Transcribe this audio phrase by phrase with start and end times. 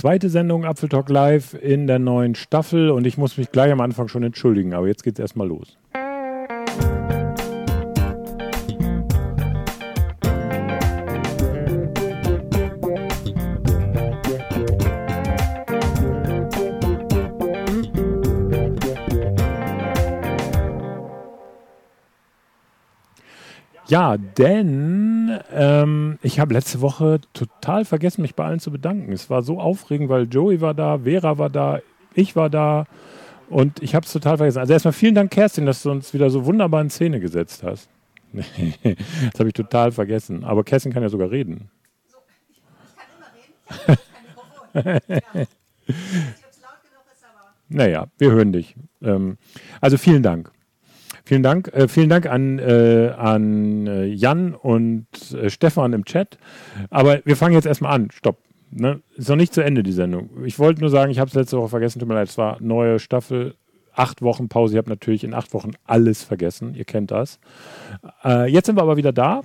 [0.00, 3.82] zweite Sendung Apfel Talk Live in der neuen Staffel und ich muss mich gleich am
[3.82, 5.76] Anfang schon entschuldigen, aber jetzt geht es erstmal los.
[23.90, 29.12] Ja, denn ähm, ich habe letzte Woche total vergessen, mich bei allen zu bedanken.
[29.12, 31.80] Es war so aufregend, weil Joey war da, Vera war da,
[32.14, 32.86] ich war da
[33.48, 34.60] und ich habe es total vergessen.
[34.60, 37.88] Also erstmal vielen Dank, Kerstin, dass du uns wieder so wunderbar in Szene gesetzt hast.
[38.32, 40.44] das habe ich total vergessen.
[40.44, 41.68] Aber Kerstin kann ja sogar reden.
[42.06, 42.18] So,
[42.48, 42.62] ich, ich
[42.96, 43.88] kann immer reden.
[44.68, 45.30] Ich habe kein Mikrofon.
[45.34, 45.46] ja.
[47.72, 48.76] Naja, wir hören dich.
[49.02, 49.36] Ähm,
[49.80, 50.52] also vielen Dank.
[51.30, 56.38] Vielen Dank, äh, vielen Dank an, äh, an äh, Jan und äh, Stefan im Chat.
[56.90, 58.10] Aber wir fangen jetzt erstmal an.
[58.10, 58.38] Stopp.
[58.72, 59.00] Ne?
[59.14, 60.30] Ist noch nicht zu Ende die Sendung.
[60.44, 62.56] Ich wollte nur sagen, ich habe es letzte Woche vergessen, tut mir leid, es war
[62.60, 63.54] neue Staffel,
[63.94, 64.74] acht Wochen Pause.
[64.74, 66.74] Ich habe natürlich in acht Wochen alles vergessen.
[66.74, 67.38] Ihr kennt das.
[68.24, 69.42] Äh, jetzt sind wir aber wieder da.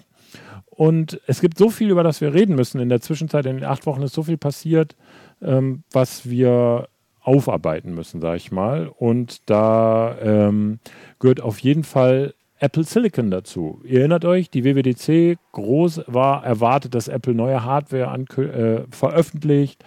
[0.65, 2.81] Und es gibt so viel, über das wir reden müssen.
[2.81, 4.95] In der Zwischenzeit, in den acht Wochen ist so viel passiert,
[5.39, 6.87] ähm, was wir
[7.25, 8.87] aufarbeiten müssen, sage ich mal.
[8.87, 10.79] Und da ähm,
[11.19, 13.81] gehört auf jeden Fall Apple Silicon dazu.
[13.83, 19.83] Ihr erinnert euch, die WWDC groß war erwartet, dass Apple neue Hardware äh, veröffentlicht,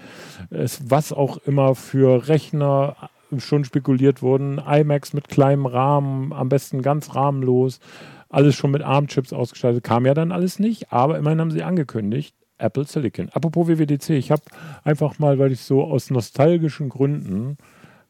[0.50, 2.96] es, was auch immer für Rechner
[3.38, 7.80] schon spekuliert wurden, iMacs mit kleinem Rahmen, am besten ganz rahmenlos,
[8.28, 12.34] alles schon mit ARM-Chips ausgestattet, kam ja dann alles nicht, aber immerhin haben sie angekündigt,
[12.58, 13.28] Apple Silicon.
[13.30, 14.42] Apropos WWDC, ich habe
[14.84, 17.56] einfach mal, weil ich so aus nostalgischen Gründen,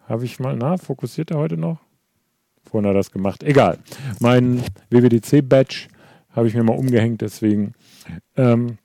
[0.08, 1.78] habe ich mal, na, fokussiert er heute noch?
[2.64, 3.42] Vorhin hat er das gemacht.
[3.42, 3.78] Egal.
[4.20, 5.88] Mein WWDC-Badge
[6.30, 7.74] habe ich mir mal umgehängt, deswegen.
[8.36, 8.78] Ähm,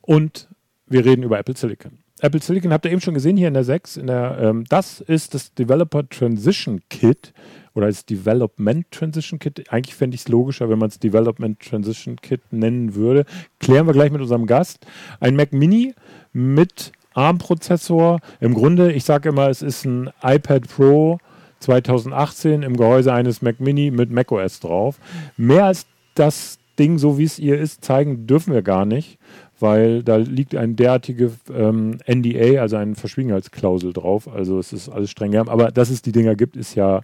[0.00, 0.48] und
[0.86, 1.98] wir reden über Apple Silicon.
[2.20, 3.96] Apple Silicon habt ihr eben schon gesehen hier in der 6.
[3.96, 7.32] In der, ähm, das ist das Developer Transition Kit
[7.74, 9.70] oder als Development Transition Kit.
[9.70, 13.24] Eigentlich fände ich es logischer, wenn man es Development Transition Kit nennen würde.
[13.60, 14.86] Klären wir gleich mit unserem Gast.
[15.20, 15.94] Ein Mac Mini
[16.32, 18.20] mit ARM-Prozessor.
[18.40, 21.18] Im Grunde, ich sage immer, es ist ein iPad Pro
[21.60, 24.98] 2018 im Gehäuse eines Mac Mini mit macOS drauf.
[25.36, 29.18] Mehr als das Ding, so wie es ihr ist, zeigen dürfen wir gar nicht
[29.60, 34.28] weil da liegt ein derartige ähm, NDA, also eine Verschwiegenheitsklausel drauf.
[34.28, 35.48] Also es ist alles streng geheim.
[35.48, 37.02] Aber dass es die Dinger gibt, ist ja,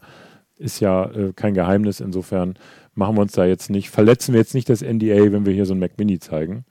[0.56, 2.00] ist ja äh, kein Geheimnis.
[2.00, 2.54] Insofern
[2.94, 5.66] machen wir uns da jetzt nicht, verletzen wir jetzt nicht das NDA, wenn wir hier
[5.66, 6.64] so ein Mac Mini zeigen.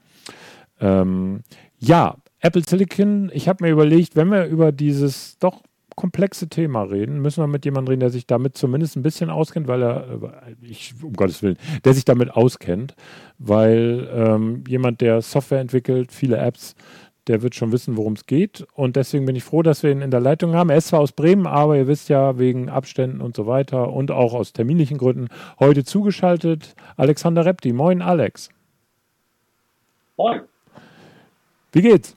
[0.80, 1.42] Ähm,
[1.78, 5.62] ja, Apple Silicon, ich habe mir überlegt, wenn wir über dieses doch
[5.94, 9.68] komplexe Thema reden, müssen wir mit jemandem reden, der sich damit zumindest ein bisschen auskennt,
[9.68, 12.94] weil er, äh, ich, um Gottes Willen, der sich damit auskennt,
[13.38, 16.74] weil ähm, jemand, der Software entwickelt, viele Apps,
[17.26, 18.66] der wird schon wissen, worum es geht.
[18.74, 20.70] Und deswegen bin ich froh, dass wir ihn in der Leitung haben.
[20.70, 24.10] Er ist zwar aus Bremen, aber ihr wisst ja, wegen Abständen und so weiter und
[24.10, 25.28] auch aus terminlichen Gründen
[25.58, 26.74] heute zugeschaltet.
[26.96, 27.72] Alexander Repti.
[27.72, 28.50] Moin, Alex.
[30.16, 30.42] Moin.
[31.72, 32.14] Wie geht's?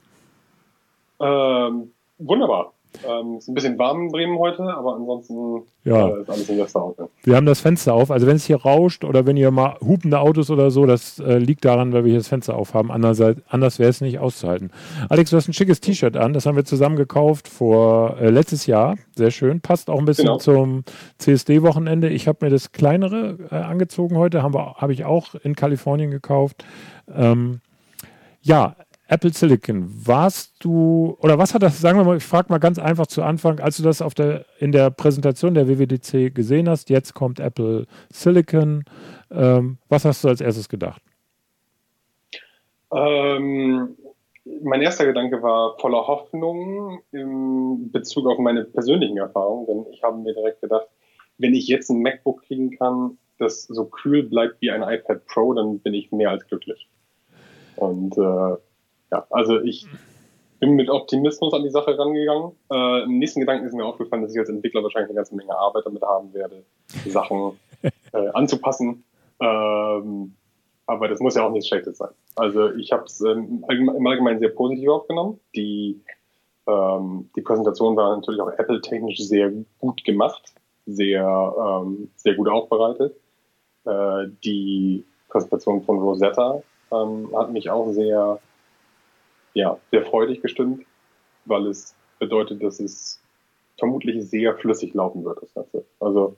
[1.19, 2.73] Ähm, wunderbar.
[3.05, 6.07] Ähm, ist ein bisschen warm in Bremen heute, aber ansonsten ja.
[6.07, 7.09] äh, ist alles in Auto.
[7.23, 8.11] Wir haben das Fenster auf.
[8.11, 11.37] Also wenn es hier rauscht oder wenn ihr mal hupende Autos oder so, das äh,
[11.37, 12.91] liegt daran, weil wir hier das Fenster aufhaben.
[12.91, 14.71] Andererseits, anders wäre es nicht auszuhalten.
[15.09, 16.33] Alex, du hast ein schickes T-Shirt an.
[16.33, 18.95] Das haben wir zusammen gekauft vor äh, letztes Jahr.
[19.15, 19.61] Sehr schön.
[19.61, 20.37] Passt auch ein bisschen genau.
[20.37, 20.83] zum
[21.17, 22.09] CSD-Wochenende.
[22.09, 24.43] Ich habe mir das kleinere äh, angezogen heute.
[24.43, 26.65] Habe hab ich auch in Kalifornien gekauft.
[27.13, 27.61] Ähm,
[28.41, 28.75] ja,
[29.09, 32.77] Apple Silicon, warst du, oder was hat das, sagen wir mal, ich frage mal ganz
[32.77, 36.89] einfach zu Anfang, als du das auf der, in der Präsentation der WWDC gesehen hast,
[36.89, 38.83] jetzt kommt Apple Silicon,
[39.31, 41.01] ähm, was hast du als erstes gedacht?
[42.93, 43.95] Ähm,
[44.61, 50.17] mein erster Gedanke war voller Hoffnung in Bezug auf meine persönlichen Erfahrungen, denn ich habe
[50.17, 50.87] mir direkt gedacht,
[51.37, 55.53] wenn ich jetzt ein MacBook kriegen kann, das so kühl bleibt wie ein iPad Pro,
[55.53, 56.89] dann bin ich mehr als glücklich.
[57.75, 58.57] Und äh,
[59.11, 59.87] ja, also ich
[60.59, 62.51] bin mit Optimismus an die Sache rangegangen.
[62.71, 65.55] Äh, Im nächsten Gedanken ist mir aufgefallen, dass ich als Entwickler wahrscheinlich eine ganze Menge
[65.55, 66.63] Arbeit damit haben werde,
[67.05, 67.59] Sachen
[68.13, 69.03] äh, anzupassen.
[69.39, 70.33] Ähm,
[70.87, 72.09] aber das muss ja auch nichts Schlechtes sein.
[72.35, 75.39] Also ich habe es ähm, im Allgemeinen sehr positiv aufgenommen.
[75.55, 76.01] Die,
[76.65, 80.53] ähm, die Präsentation war natürlich auch Apple-technisch sehr gut gemacht,
[80.85, 83.15] sehr, ähm, sehr gut aufbereitet.
[83.85, 88.39] Äh, die Präsentation von Rosetta ähm, hat mich auch sehr
[89.57, 90.85] ja, sehr freudig gestimmt,
[91.45, 93.19] weil es bedeutet, dass es
[93.77, 95.83] vermutlich sehr flüssig laufen wird, das Ganze.
[95.99, 96.35] Also,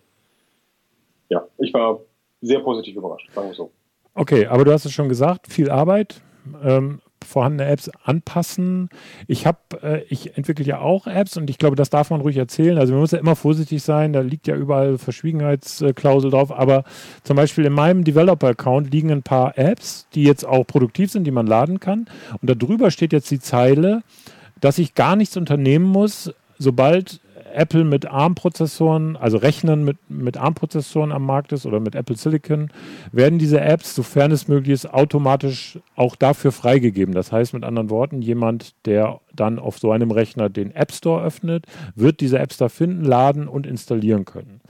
[1.29, 1.99] ja, ich war
[2.41, 3.71] sehr positiv überrascht, sagen wir so.
[4.13, 6.21] Okay, aber du hast es schon gesagt, viel Arbeit.
[6.63, 8.89] Ähm, vorhandene Apps anpassen.
[9.27, 12.37] Ich habe, äh, ich entwickle ja auch Apps und ich glaube, das darf man ruhig
[12.37, 12.77] erzählen.
[12.77, 16.83] Also man muss ja immer vorsichtig sein, da liegt ja überall Verschwiegenheitsklausel drauf, aber
[17.23, 21.31] zum Beispiel in meinem Developer-Account liegen ein paar Apps, die jetzt auch produktiv sind, die
[21.31, 22.07] man laden kann.
[22.41, 24.03] Und darüber steht jetzt die Zeile,
[24.59, 27.21] dass ich gar nichts unternehmen muss, sobald
[27.53, 32.71] Apple mit ARM-Prozessoren, also Rechnern mit, mit ARM-Prozessoren am Markt ist oder mit Apple Silicon,
[33.11, 37.13] werden diese Apps, sofern es möglich ist, automatisch auch dafür freigegeben.
[37.13, 41.23] Das heißt mit anderen Worten, jemand, der dann auf so einem Rechner den App Store
[41.23, 41.65] öffnet,
[41.95, 44.61] wird diese Apps da finden, laden und installieren können.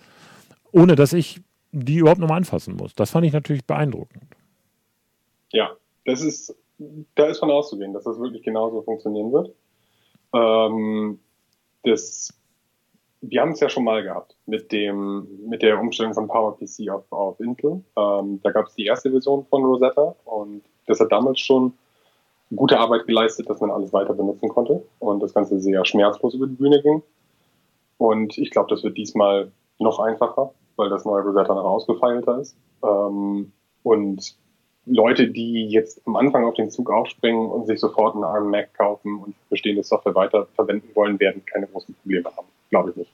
[0.72, 1.42] Ohne dass ich
[1.72, 2.96] die überhaupt nochmal anfassen muss.
[2.96, 4.24] Das fand ich natürlich beeindruckend.
[5.52, 5.72] Ja,
[6.06, 6.56] das ist,
[7.16, 9.54] da ist von auszugehen, dass das wirklich genauso funktionieren wird.
[10.34, 11.20] Ähm,
[11.84, 12.34] das
[13.22, 17.04] wir haben es ja schon mal gehabt mit dem mit der Umstellung von PowerPC auf,
[17.12, 17.84] auf Intel.
[17.98, 21.74] Ähm, da gab es die erste Version von Rosetta und das hat damals schon
[22.56, 26.48] gute Arbeit geleistet, dass man alles weiter benutzen konnte und das Ganze sehr schmerzlos über
[26.48, 27.04] die Bühne ging.
[27.98, 32.56] Und ich glaube, das wird diesmal noch einfacher, weil das neue Rosetta noch ausgefeilter ist.
[32.84, 33.52] Ähm,
[33.84, 34.36] und
[34.86, 38.74] Leute, die jetzt am Anfang auf den Zug aufspringen und sich sofort einen ARM Mac
[38.74, 42.48] kaufen und bestehende Software weiter verwenden wollen, werden keine großen Probleme haben.
[42.70, 43.12] Glaube ich nicht.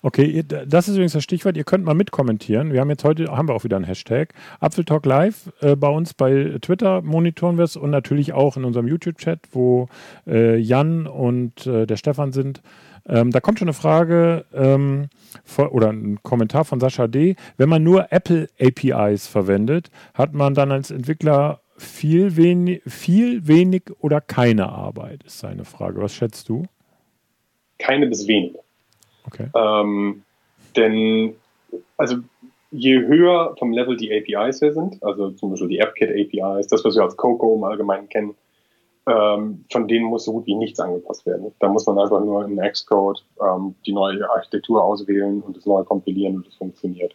[0.00, 1.56] Okay, das ist übrigens das Stichwort.
[1.56, 2.72] Ihr könnt mal mitkommentieren.
[2.72, 4.32] Wir haben jetzt heute, haben wir auch wieder einen Hashtag.
[4.60, 8.86] Apfeltalk Live äh, bei uns bei Twitter monitoren wir es und natürlich auch in unserem
[8.86, 9.88] YouTube-Chat, wo
[10.28, 12.62] äh, Jan und äh, der Stefan sind.
[13.08, 15.08] Ähm, da kommt schon eine Frage ähm,
[15.44, 17.34] vor, oder ein Kommentar von Sascha D.
[17.56, 23.82] Wenn man nur Apple APIs verwendet, hat man dann als Entwickler viel wenig, viel wenig
[23.98, 26.00] oder keine Arbeit, ist seine Frage.
[26.00, 26.66] Was schätzt du?
[27.78, 28.54] Keine bis wenig.
[29.28, 29.48] Okay.
[29.54, 30.22] Ähm,
[30.76, 31.34] denn,
[31.96, 32.16] also
[32.70, 36.84] je höher vom Level die APIs hier sind, also zum Beispiel die AppKit APIs, das,
[36.84, 38.34] was wir als Coco im Allgemeinen kennen,
[39.06, 41.52] ähm, von denen muss so gut wie nichts angepasst werden.
[41.60, 45.82] Da muss man einfach nur in Xcode ähm, die neue Architektur auswählen und das neu
[45.84, 47.14] kompilieren und das funktioniert.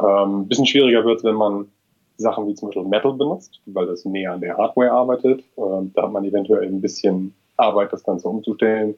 [0.00, 1.68] Ähm, bisschen schwieriger wird es, wenn man
[2.18, 5.42] Sachen wie zum Beispiel Metal benutzt, weil das näher an der Hardware arbeitet.
[5.56, 8.96] Ähm, da hat man eventuell ein bisschen Arbeit, das Ganze umzustellen.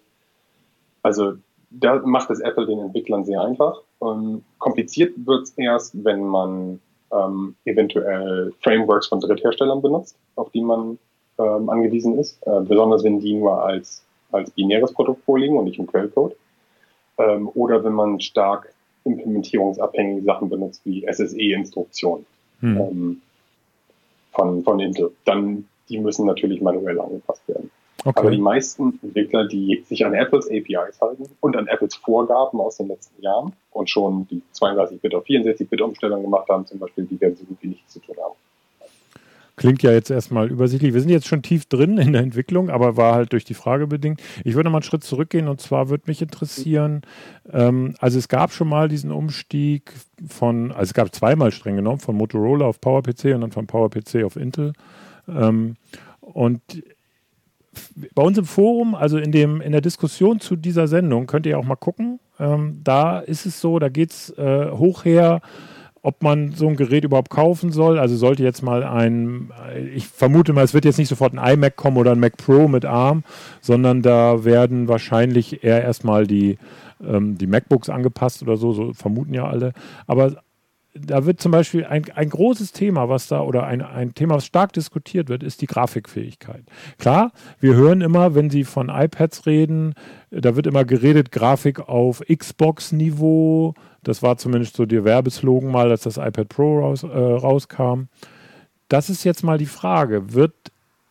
[1.02, 1.34] Also
[1.70, 3.80] da macht es Apple den Entwicklern sehr einfach.
[3.98, 6.80] Und kompliziert wird es erst, wenn man
[7.12, 10.98] ähm, eventuell Frameworks von Drittherstellern benutzt, auf die man
[11.38, 15.78] ähm, angewiesen ist, äh, besonders wenn die nur als, als binäres Produkt vorliegen und nicht
[15.78, 16.36] im Quellcode.
[17.18, 18.72] Ähm, oder wenn man stark
[19.04, 22.26] implementierungsabhängige Sachen benutzt, wie SSE-Instruktionen
[22.60, 22.76] hm.
[22.76, 23.22] ähm,
[24.32, 25.12] von, von Intel.
[25.24, 27.70] Dann, die müssen natürlich manuell angepasst werden.
[28.04, 28.18] Okay.
[28.18, 32.78] Aber die meisten Entwickler, die sich an Apples APIs halten und an Apples Vorgaben aus
[32.78, 37.36] den letzten Jahren und schon die 32-Bit auf 64-Bit-Umstellung gemacht haben, zum Beispiel, die werden
[37.36, 38.34] so gut wie nichts zu tun haben.
[39.56, 40.94] Klingt ja jetzt erstmal übersichtlich.
[40.94, 43.86] Wir sind jetzt schon tief drin in der Entwicklung, aber war halt durch die Frage
[43.86, 44.22] bedingt.
[44.42, 47.02] Ich würde mal einen Schritt zurückgehen und zwar würde mich interessieren,
[47.52, 49.92] ähm, also es gab schon mal diesen Umstieg
[50.26, 54.24] von, also es gab zweimal streng genommen, von Motorola auf PowerPC und dann von PowerPC
[54.24, 54.72] auf Intel.
[55.28, 55.76] Ähm,
[56.22, 56.62] und
[58.14, 61.58] bei uns im Forum, also in, dem, in der Diskussion zu dieser Sendung, könnt ihr
[61.58, 62.18] auch mal gucken.
[62.38, 65.40] Ähm, da ist es so, da geht es äh, hoch her,
[66.02, 67.98] ob man so ein Gerät überhaupt kaufen soll.
[67.98, 69.50] Also sollte jetzt mal ein,
[69.94, 72.68] ich vermute mal, es wird jetzt nicht sofort ein iMac kommen oder ein Mac Pro
[72.68, 73.22] mit ARM,
[73.60, 76.58] sondern da werden wahrscheinlich eher erstmal die,
[77.06, 79.74] ähm, die MacBooks angepasst oder so, so vermuten ja alle.
[80.06, 80.42] Aber
[80.94, 84.46] da wird zum Beispiel ein, ein großes Thema, was da oder ein, ein Thema, was
[84.46, 86.64] stark diskutiert wird, ist die Grafikfähigkeit.
[86.98, 89.94] Klar, wir hören immer, wenn Sie von iPads reden,
[90.30, 93.74] da wird immer geredet, Grafik auf Xbox-Niveau.
[94.02, 98.04] Das war zumindest so der Werbeslogan mal, als das iPad Pro raus, äh, rauskam.
[98.88, 100.34] Das ist jetzt mal die Frage.
[100.34, 100.69] Wird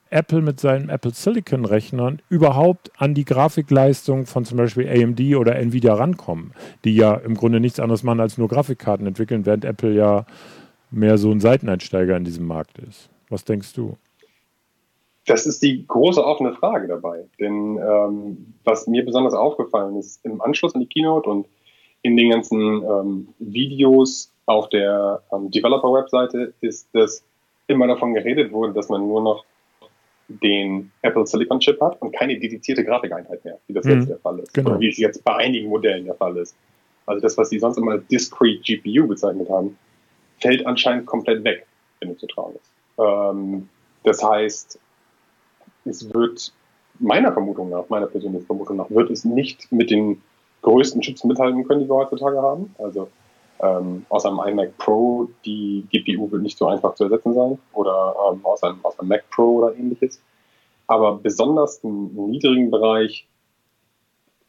[0.09, 5.55] Apple mit seinen Apple Silicon Rechnern überhaupt an die Grafikleistung von zum Beispiel AMD oder
[5.55, 9.93] Nvidia rankommen, die ja im Grunde nichts anderes machen als nur Grafikkarten entwickeln, während Apple
[9.93, 10.25] ja
[10.91, 13.09] mehr so ein Seiteneinsteiger in diesem Markt ist.
[13.29, 13.97] Was denkst du?
[15.27, 17.25] Das ist die große offene Frage dabei.
[17.39, 21.47] Denn ähm, was mir besonders aufgefallen ist, im Anschluss an die Keynote und
[22.01, 27.23] in den ganzen ähm, Videos auf der ähm, Developer-Webseite ist, dass
[27.67, 29.45] immer davon geredet wurde, dass man nur noch
[30.29, 33.91] den Apple Silicon Chip hat und keine dedizierte Grafikeinheit mehr, wie das mhm.
[33.91, 34.53] jetzt der Fall ist.
[34.53, 34.71] Genau.
[34.71, 36.55] Oder wie es jetzt bei einigen Modellen der Fall ist.
[37.05, 39.77] Also das, was sie sonst immer als Discrete GPU bezeichnet haben,
[40.39, 41.65] fällt anscheinend komplett weg,
[42.00, 42.71] wenn es zu trauen ist.
[43.00, 43.67] Ähm,
[44.03, 44.79] das heißt,
[45.86, 46.53] es wird
[47.00, 50.21] meiner Vermutung nach, meiner persönlichen Vermutung nach, wird es nicht mit den
[50.62, 52.75] größten Chips mithalten können, die wir heutzutage haben.
[52.77, 53.09] Also
[53.61, 58.15] ähm, aus einem iMac Pro, die GPU wird nicht so einfach zu ersetzen sein oder
[58.31, 60.21] ähm, aus, einem, aus einem Mac Pro oder ähnliches.
[60.87, 63.27] Aber besonders im niedrigen Bereich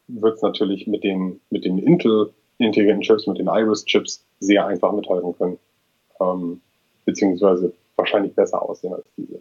[0.09, 4.93] wird es natürlich mit den, mit den Intel intelligenten Chips, mit den Iris-Chips sehr einfach
[4.93, 5.59] mithalten können.
[6.21, 6.61] Ähm,
[7.05, 9.41] beziehungsweise wahrscheinlich besser aussehen als diese.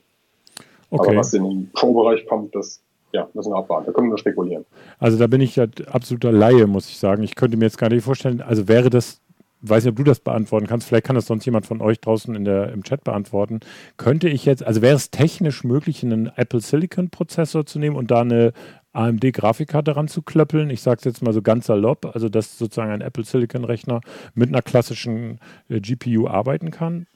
[0.89, 1.09] Okay.
[1.09, 3.87] Aber was in den Pro-Bereich kommt, das ja, müssen wir abwarten.
[3.87, 4.65] Da können wir nur spekulieren.
[4.99, 7.23] Also da bin ich ja absoluter Laie, muss ich sagen.
[7.23, 9.19] Ich könnte mir jetzt gar nicht vorstellen, also wäre das,
[9.61, 12.33] weiß nicht, ob du das beantworten kannst, vielleicht kann das sonst jemand von euch draußen
[12.35, 13.59] in der, im Chat beantworten.
[13.97, 18.11] Könnte ich jetzt, also wäre es technisch möglich, einen Apple Silicon Prozessor zu nehmen und
[18.11, 18.53] da eine
[18.93, 20.69] AMD-Grafikkarte ranzuklöppeln.
[20.69, 24.01] Ich sage es jetzt mal so ganz salopp, also dass sozusagen ein Apple Silicon-Rechner
[24.33, 25.39] mit einer klassischen
[25.69, 27.07] äh, GPU arbeiten kann.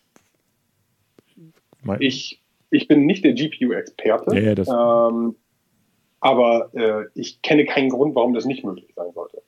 [1.99, 5.35] Ich, ich bin nicht der GPU-Experte, ja, ja, ähm,
[6.21, 9.41] aber äh, ich kenne keinen Grund, warum das nicht möglich sein sollte.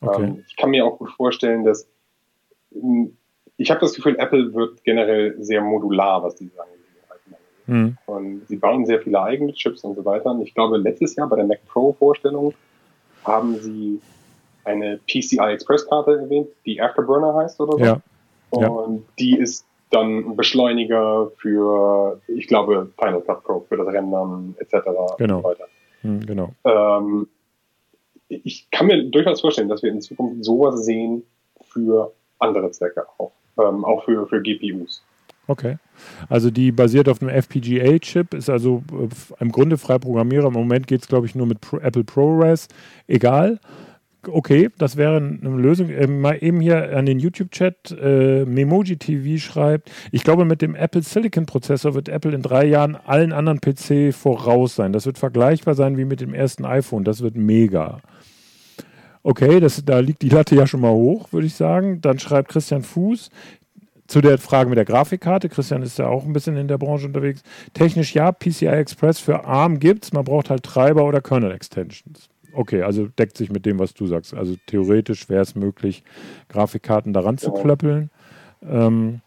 [0.00, 0.22] Okay.
[0.22, 1.88] Ähm, ich kann mir auch gut vorstellen, dass
[3.56, 6.82] ich habe das Gefühl, Apple wird generell sehr modular, was diese angeht.
[7.66, 7.96] Mhm.
[8.06, 10.30] Und sie bauen sehr viele eigene Chips und so weiter.
[10.30, 12.54] Und ich glaube, letztes Jahr bei der Mac Pro Vorstellung
[13.24, 14.00] haben sie
[14.64, 17.84] eine PCI Express Karte erwähnt, die Afterburner heißt oder so.
[17.84, 18.00] Ja.
[18.50, 19.02] Und ja.
[19.18, 24.74] die ist dann ein Beschleuniger für, ich glaube, Final Cut Pro, für das Rendern etc.
[25.18, 25.36] Genau.
[25.36, 25.64] und so weiter.
[26.02, 26.54] Hm, genau.
[26.64, 27.28] Ähm,
[28.28, 31.24] ich kann mir durchaus vorstellen, dass wir in Zukunft sowas sehen
[31.62, 35.02] für andere Zwecke auch, ähm, auch für, für GPUs.
[35.48, 35.78] Okay.
[36.28, 39.08] Also die basiert auf einem FPGA-Chip, ist also äh,
[39.42, 40.48] im Grunde frei programmierbar.
[40.48, 42.68] Im Moment geht es, glaube ich, nur mit Apple ProRes.
[43.06, 43.58] Egal.
[44.28, 45.90] Okay, das wäre eine Lösung.
[45.90, 50.76] Äh, mal eben hier an den YouTube-Chat, äh, Memoji TV schreibt, ich glaube, mit dem
[50.76, 54.92] Apple Silicon-Prozessor wird Apple in drei Jahren allen anderen PC voraus sein.
[54.92, 57.02] Das wird vergleichbar sein wie mit dem ersten iPhone.
[57.02, 58.00] Das wird mega.
[59.22, 62.00] Okay, das, da liegt die Latte ja schon mal hoch, würde ich sagen.
[62.00, 63.30] Dann schreibt Christian Fuß,
[64.12, 67.06] zu der Frage mit der Grafikkarte, Christian ist ja auch ein bisschen in der Branche
[67.06, 67.42] unterwegs.
[67.72, 72.28] Technisch ja, PCI Express für ARM gibt es, man braucht halt Treiber oder Kernel Extensions.
[72.52, 74.34] Okay, also deckt sich mit dem, was du sagst.
[74.34, 76.04] Also theoretisch wäre es möglich,
[76.48, 78.10] Grafikkarten daran zu klöppeln.
[78.62, 79.22] Ähm,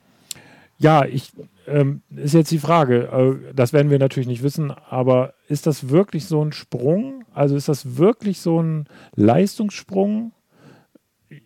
[0.78, 1.32] ja, ich
[1.68, 5.90] ähm, ist jetzt die Frage, äh, das werden wir natürlich nicht wissen, aber ist das
[5.90, 7.24] wirklich so ein Sprung?
[7.34, 10.32] Also ist das wirklich so ein Leistungssprung?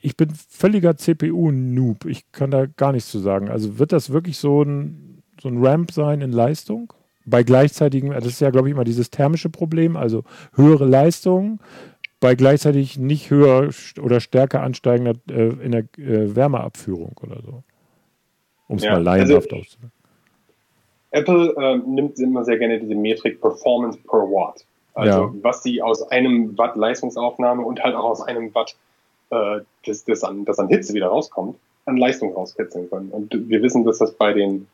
[0.02, 2.06] ich bin völliger CPU-Noob.
[2.06, 3.50] Ich kann da gar nichts zu sagen.
[3.50, 6.94] Also wird das wirklich so ein, so ein Ramp sein in Leistung?
[7.26, 11.60] Bei gleichzeitigem, das ist ja, glaube ich, immer dieses thermische Problem, also höhere Leistung
[12.20, 13.70] bei gleichzeitig nicht höher
[14.02, 17.64] oder stärker ansteigender äh, in der äh, Wärmeabführung oder so.
[18.70, 19.92] Um es ja, mal laienhaft also, auszudrücken.
[21.12, 24.64] Apple äh, nimmt immer sehr gerne diese Metrik Performance per Watt.
[24.94, 25.34] Also ja.
[25.42, 28.76] was sie aus einem Watt Leistungsaufnahme und halt auch aus einem Watt
[29.32, 33.10] äh, das, das, an, das an Hitze wieder rauskommt, an Leistung rauskitzeln können.
[33.10, 34.68] Und wir wissen, dass das bei den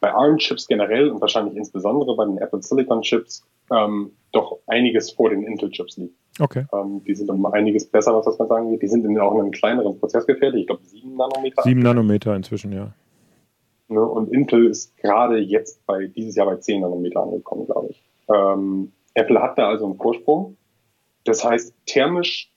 [0.00, 5.42] bei ARM-Chips generell und wahrscheinlich insbesondere bei den Apple Silicon-Chips ähm, doch einiges vor den
[5.42, 6.14] Intel-Chips liegt.
[6.38, 6.66] Okay.
[6.72, 8.82] Ähm, die sind um einiges besser, was das Ganze angeht.
[8.82, 10.62] Die sind in auch einem kleineren Prozess gefährlich.
[10.62, 11.62] Ich glaube, sieben Nanometer.
[11.62, 12.92] Sieben Nanometer inzwischen, ja.
[13.88, 18.02] Ne, und Intel ist gerade jetzt bei dieses Jahr bei zehn Nanometer angekommen, glaube ich.
[18.28, 20.56] Ähm, Apple hat da also einen Vorsprung.
[21.24, 22.52] Das heißt, thermisch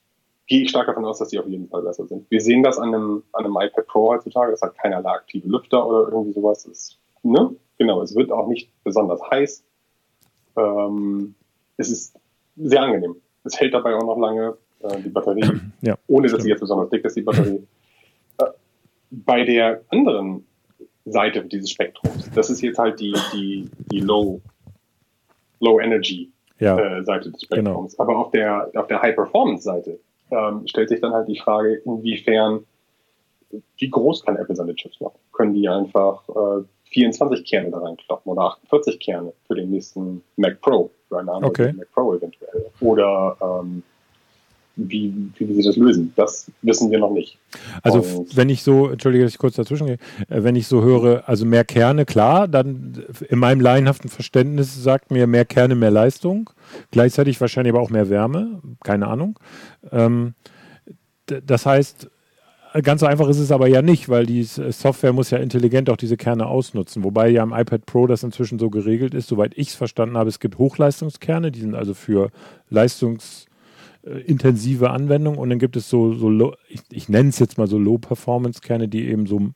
[0.46, 2.28] gehe ich stark davon aus, dass die auf jeden Fall besser sind.
[2.30, 4.50] Wir sehen das an einem, an einem iPad Pro heutzutage.
[4.50, 6.64] Das hat keinerlei aktive Lüfter oder irgendwie sowas.
[6.64, 7.54] Das, ne?
[7.78, 9.64] Genau, es wird auch nicht besonders heiß.
[10.56, 11.34] Ähm,
[11.76, 12.16] es ist
[12.56, 13.16] sehr angenehm.
[13.44, 14.56] Es hält dabei auch noch lange.
[14.80, 17.66] Äh, die Batterie, ja, ohne dass sie jetzt besonders dick ist, die Batterie.
[18.38, 18.44] Äh,
[19.10, 20.46] bei der anderen
[21.06, 24.40] Seite dieses Spektrums, das ist jetzt halt die, die, die Low,
[25.60, 27.62] Low Energy ja, äh, Seite des genau.
[27.62, 27.96] Spektrums.
[27.96, 28.02] Genau.
[28.02, 29.98] Aber auf der, auf der High Performance Seite
[30.30, 32.64] ähm, stellt sich dann halt die Frage, inwiefern,
[33.78, 35.18] wie groß kann Apple seine Chips machen?
[35.32, 40.60] Können die einfach äh, 24 Kerne da reinkloppen oder 48 Kerne für den nächsten Mac
[40.60, 41.72] Pro, für eine andere okay.
[41.72, 42.66] Mac Pro eventuell?
[42.80, 43.82] Oder ähm,
[44.76, 47.38] wie, wie sie das lösen, das wissen wir noch nicht.
[47.82, 49.98] Also und wenn ich so, entschuldige, dass ich kurz dazwischen gehe,
[50.28, 55.10] äh, wenn ich so höre, also mehr Kerne, klar, dann in meinem laienhaften Verständnis sagt
[55.10, 56.50] mir mehr Kerne, mehr Leistung,
[56.90, 59.38] gleichzeitig wahrscheinlich aber auch mehr Wärme, keine Ahnung.
[59.90, 60.34] Ähm,
[61.26, 62.10] das heißt,
[62.82, 65.96] ganz so einfach ist es aber ja nicht, weil die Software muss ja intelligent auch
[65.96, 67.04] diese Kerne ausnutzen.
[67.04, 70.28] Wobei ja im iPad Pro das inzwischen so geregelt ist, soweit ich es verstanden habe,
[70.28, 72.30] es gibt Hochleistungskerne, die sind also für
[72.68, 73.46] Leistungs
[74.02, 77.78] intensive Anwendung und dann gibt es so, so ich, ich nenne es jetzt mal so
[77.78, 79.50] Low-Performance-Kerne, die eben so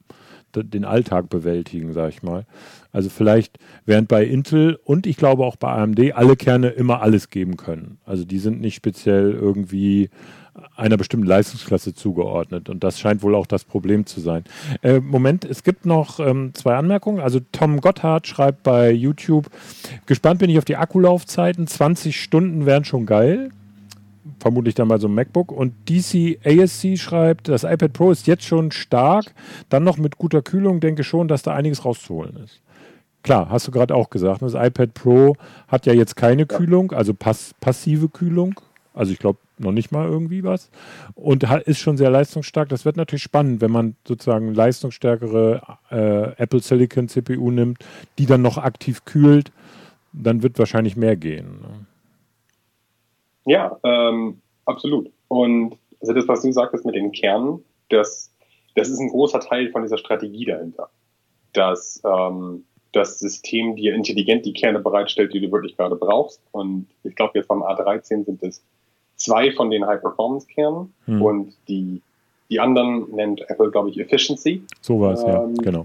[0.56, 2.46] den Alltag bewältigen, sag ich mal.
[2.92, 7.30] Also vielleicht, während bei Intel und ich glaube auch bei AMD alle Kerne immer alles
[7.30, 7.98] geben können.
[8.04, 10.10] Also die sind nicht speziell irgendwie
[10.76, 12.68] einer bestimmten Leistungsklasse zugeordnet.
[12.68, 14.44] Und das scheint wohl auch das Problem zu sein.
[14.82, 17.20] Äh, Moment, es gibt noch ähm, zwei Anmerkungen.
[17.20, 19.50] Also Tom Gotthard schreibt bei YouTube,
[20.06, 21.66] gespannt bin ich auf die Akkulaufzeiten.
[21.66, 23.50] 20 Stunden wären schon geil.
[24.44, 25.50] Vermutlich dann mal so ein MacBook.
[25.50, 29.32] Und DC ASC schreibt, das iPad Pro ist jetzt schon stark.
[29.70, 32.60] Dann noch mit guter Kühlung denke schon, dass da einiges rauszuholen ist.
[33.22, 35.36] Klar, hast du gerade auch gesagt, das iPad Pro
[35.66, 38.60] hat ja jetzt keine Kühlung, also pass passive Kühlung.
[38.92, 40.68] Also ich glaube, noch nicht mal irgendwie was.
[41.14, 42.68] Und ist schon sehr leistungsstark.
[42.68, 47.78] Das wird natürlich spannend, wenn man sozusagen leistungsstärkere äh, Apple Silicon CPU nimmt,
[48.18, 49.52] die dann noch aktiv kühlt.
[50.12, 51.60] Dann wird wahrscheinlich mehr gehen.
[51.62, 51.86] Ne?
[53.44, 55.10] Ja, ähm, absolut.
[55.28, 58.30] Und also das, was du sagtest mit den Kernen, das,
[58.74, 60.88] das ist ein großer Teil von dieser Strategie dahinter.
[61.52, 66.40] Dass ähm, das System dir intelligent die Kerne bereitstellt, die du wirklich gerade brauchst.
[66.52, 68.62] Und ich glaube, jetzt beim A13 sind es
[69.16, 71.22] zwei von den High-Performance-Kernen hm.
[71.22, 72.02] und die,
[72.50, 74.62] die anderen nennt Apple, glaube ich, Efficiency.
[74.80, 75.84] So war es, ähm, ja, genau.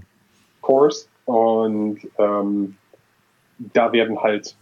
[0.60, 1.08] Cores.
[1.24, 2.76] Und ähm,
[3.58, 4.56] da werden halt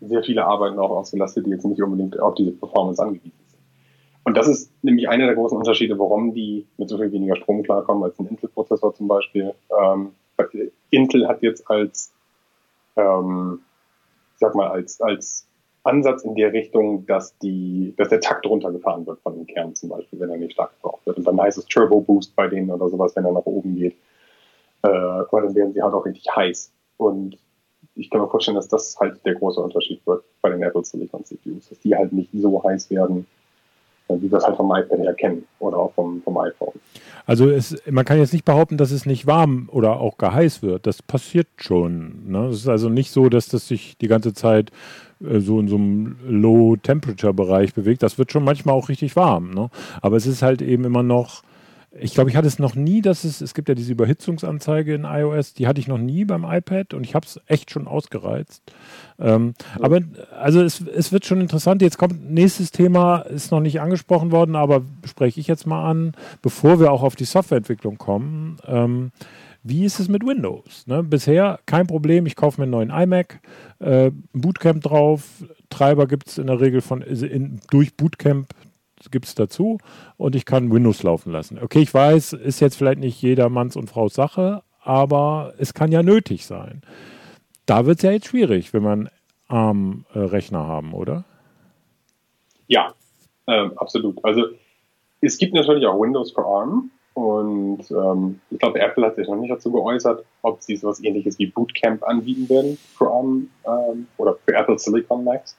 [0.00, 3.58] sehr viele Arbeiten auch ausgelastet, die jetzt nicht unbedingt auf diese Performance angewiesen sind.
[4.24, 7.62] Und das ist nämlich einer der großen Unterschiede, warum die mit so viel weniger Strom
[7.62, 9.54] klarkommen als ein Intel-Prozessor zum Beispiel.
[9.80, 10.12] Ähm,
[10.90, 12.12] Intel hat jetzt als,
[12.96, 13.60] ähm,
[14.36, 15.46] sag mal, als, als
[15.82, 19.88] Ansatz in der Richtung, dass die, dass der Takt runtergefahren wird von dem Kern zum
[19.88, 21.16] Beispiel, wenn er nicht stark gebraucht wird.
[21.16, 23.96] Und dann heißt es Turbo Boost bei denen oder sowas, wenn er nach oben geht.
[24.82, 26.72] Äh, aber dann werden sie halt auch richtig heiß.
[26.98, 27.38] Und
[27.98, 31.24] ich kann mir vorstellen, dass das halt der große Unterschied wird bei den Apple Silicon
[31.24, 33.26] CPUs, dass die halt nicht so heiß werden,
[34.08, 36.72] wie wir es halt vom iPad her kennen oder auch vom, vom iPhone.
[37.26, 40.62] Also es, man kann jetzt nicht behaupten, dass es nicht warm oder auch gar heiß
[40.62, 40.86] wird.
[40.86, 42.30] Das passiert schon.
[42.30, 42.46] Ne?
[42.46, 44.70] Es ist also nicht so, dass das sich die ganze Zeit
[45.20, 48.02] äh, so in so einem Low-Temperature-Bereich bewegt.
[48.02, 49.52] Das wird schon manchmal auch richtig warm.
[49.52, 49.68] Ne?
[50.00, 51.42] Aber es ist halt eben immer noch
[52.00, 55.04] ich glaube, ich hatte es noch nie, dass es, es gibt ja diese Überhitzungsanzeige in
[55.04, 58.62] iOS, die hatte ich noch nie beim iPad und ich habe es echt schon ausgereizt.
[59.18, 59.84] Ähm, ja.
[59.84, 60.00] Aber
[60.38, 61.82] also es, es wird schon interessant.
[61.82, 66.12] Jetzt kommt nächstes Thema, ist noch nicht angesprochen worden, aber spreche ich jetzt mal an,
[66.42, 68.58] bevor wir auch auf die Softwareentwicklung kommen.
[68.66, 69.10] Ähm,
[69.62, 70.86] wie ist es mit Windows?
[70.86, 71.02] Ne?
[71.02, 73.40] Bisher kein Problem, ich kaufe mir einen neuen iMac,
[73.80, 75.24] äh, Bootcamp drauf,
[75.68, 78.48] Treiber gibt es in der Regel von in, durch Bootcamp
[79.10, 79.78] gibt es dazu
[80.16, 81.58] und ich kann Windows laufen lassen.
[81.62, 86.02] Okay, ich weiß, ist jetzt vielleicht nicht jedermanns und Frau's Sache, aber es kann ja
[86.02, 86.82] nötig sein.
[87.66, 89.10] Da wird es ja jetzt schwierig, wenn man
[89.48, 91.24] ARM-Rechner haben, oder?
[92.66, 92.94] Ja,
[93.46, 94.22] ähm, absolut.
[94.24, 94.44] Also
[95.20, 99.36] es gibt natürlich auch Windows für ARM und ähm, ich glaube, Apple hat sich noch
[99.36, 104.36] nicht dazu geäußert, ob sie sowas ähnliches wie Bootcamp anbieten werden für ARM ähm, oder
[104.44, 105.56] für Apple Silicon Macs.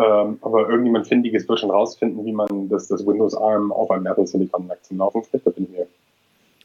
[0.00, 4.06] Ähm, aber irgendjemand Findiges wird schon rausfinden, wie man das, das Windows ARM auf einem
[4.06, 5.46] Apple Silicon Mac zum Laufen kriegt.
[5.46, 5.86] Da bin ich mir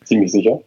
[0.06, 0.62] ziemlich sicher.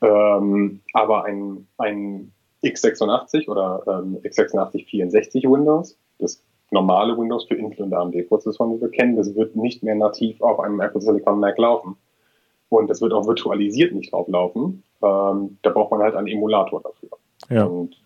[0.00, 2.32] Ähm, aber ein, ein
[2.64, 8.90] x86 oder ähm, x86 64 Windows, das normale Windows für Intel und AMD-Prozessoren, die wir
[8.90, 11.96] kennen, das wird nicht mehr nativ auf einem Apple Silicon Mac laufen.
[12.68, 14.82] Und das wird auch virtualisiert nicht drauf laufen.
[15.02, 17.10] Ähm, da braucht man halt einen Emulator dafür.
[17.48, 17.64] Ja.
[17.64, 17.96] Und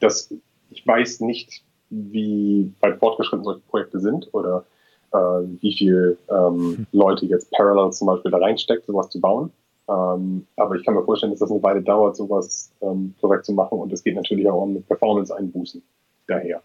[0.00, 0.34] das,
[0.70, 4.64] ich weiß nicht, wie weit fortgeschritten solche Projekte sind oder
[5.12, 6.86] äh, wie viel ähm, hm.
[6.92, 9.50] Leute jetzt Parallel zum Beispiel da reinsteckt, sowas zu bauen.
[9.88, 13.52] Ähm, aber ich kann mir vorstellen, dass das eine Weile dauert, sowas ähm, korrekt zu
[13.52, 15.80] machen und es geht natürlich auch um Performance-Einbußen
[16.26, 16.60] daher.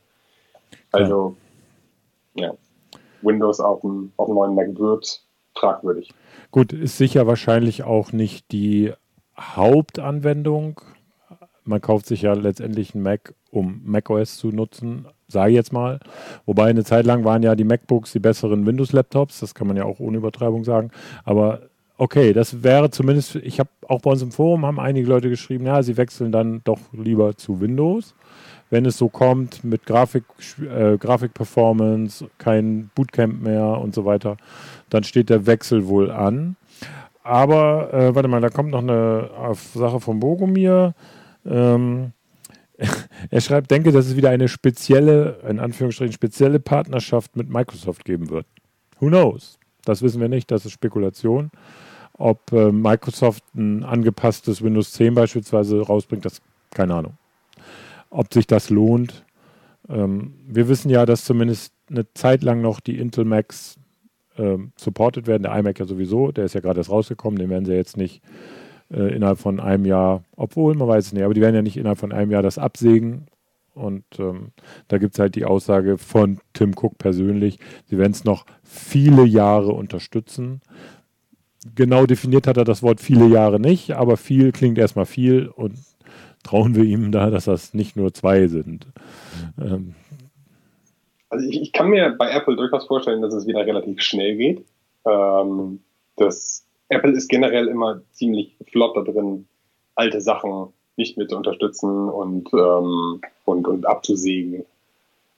[0.91, 1.35] Also,
[2.33, 2.47] ja.
[2.47, 2.53] ja.
[3.21, 5.23] Windows auf dem, auf dem neuen Mac wird
[5.55, 6.11] fragwürdig.
[6.49, 8.91] Gut, ist sicher wahrscheinlich auch nicht die
[9.39, 10.81] Hauptanwendung
[11.63, 15.99] man kauft sich ja letztendlich einen Mac, um macOS zu nutzen, sage ich jetzt mal.
[16.45, 19.85] Wobei eine Zeit lang waren ja die MacBooks die besseren Windows-Laptops, das kann man ja
[19.85, 20.91] auch ohne Übertreibung sagen.
[21.23, 21.61] Aber
[21.97, 25.65] okay, das wäre zumindest, ich habe auch bei uns im Forum haben einige Leute geschrieben,
[25.65, 28.15] ja, sie wechseln dann doch lieber zu Windows.
[28.71, 30.23] Wenn es so kommt mit Grafik,
[30.61, 34.37] äh, Grafik-Performance, kein Bootcamp mehr und so weiter,
[34.89, 36.55] dann steht der Wechsel wohl an.
[37.21, 39.29] Aber, äh, warte mal, da kommt noch eine
[39.73, 40.95] Sache von Bogomir.
[41.45, 42.13] Ähm,
[43.29, 48.29] er schreibt, denke, dass es wieder eine spezielle, in Anführungsstrichen, spezielle Partnerschaft mit Microsoft geben
[48.29, 48.45] wird.
[48.99, 49.59] Who knows?
[49.85, 51.51] Das wissen wir nicht, das ist Spekulation.
[52.13, 56.41] Ob äh, Microsoft ein angepasstes Windows 10 beispielsweise rausbringt, das
[56.73, 57.17] keine Ahnung.
[58.09, 59.25] Ob sich das lohnt.
[59.89, 63.77] Ähm, wir wissen ja, dass zumindest eine Zeit lang noch die Intel Macs
[64.37, 65.43] ähm, supported werden.
[65.43, 68.21] Der iMac ja sowieso, der ist ja gerade erst rausgekommen, den werden sie jetzt nicht
[68.93, 71.77] äh, innerhalb von einem Jahr, obwohl man weiß es nicht, aber die werden ja nicht
[71.77, 73.27] innerhalb von einem Jahr das absägen.
[73.73, 74.51] Und ähm,
[74.89, 79.23] da gibt es halt die Aussage von Tim Cook persönlich, sie werden es noch viele
[79.23, 80.61] Jahre unterstützen.
[81.75, 85.75] Genau definiert hat er das Wort viele Jahre nicht, aber viel klingt erstmal viel und
[86.43, 88.87] trauen wir ihm da, dass das nicht nur zwei sind.
[89.59, 89.95] Ähm,
[91.29, 94.65] also ich, ich, kann mir bei Apple durchaus vorstellen, dass es wieder relativ schnell geht.
[95.05, 95.79] Ähm,
[96.17, 99.47] das Apple ist generell immer ziemlich flott da drin,
[99.95, 104.65] alte Sachen nicht mehr zu unterstützen und, ähm, und, und abzusägen.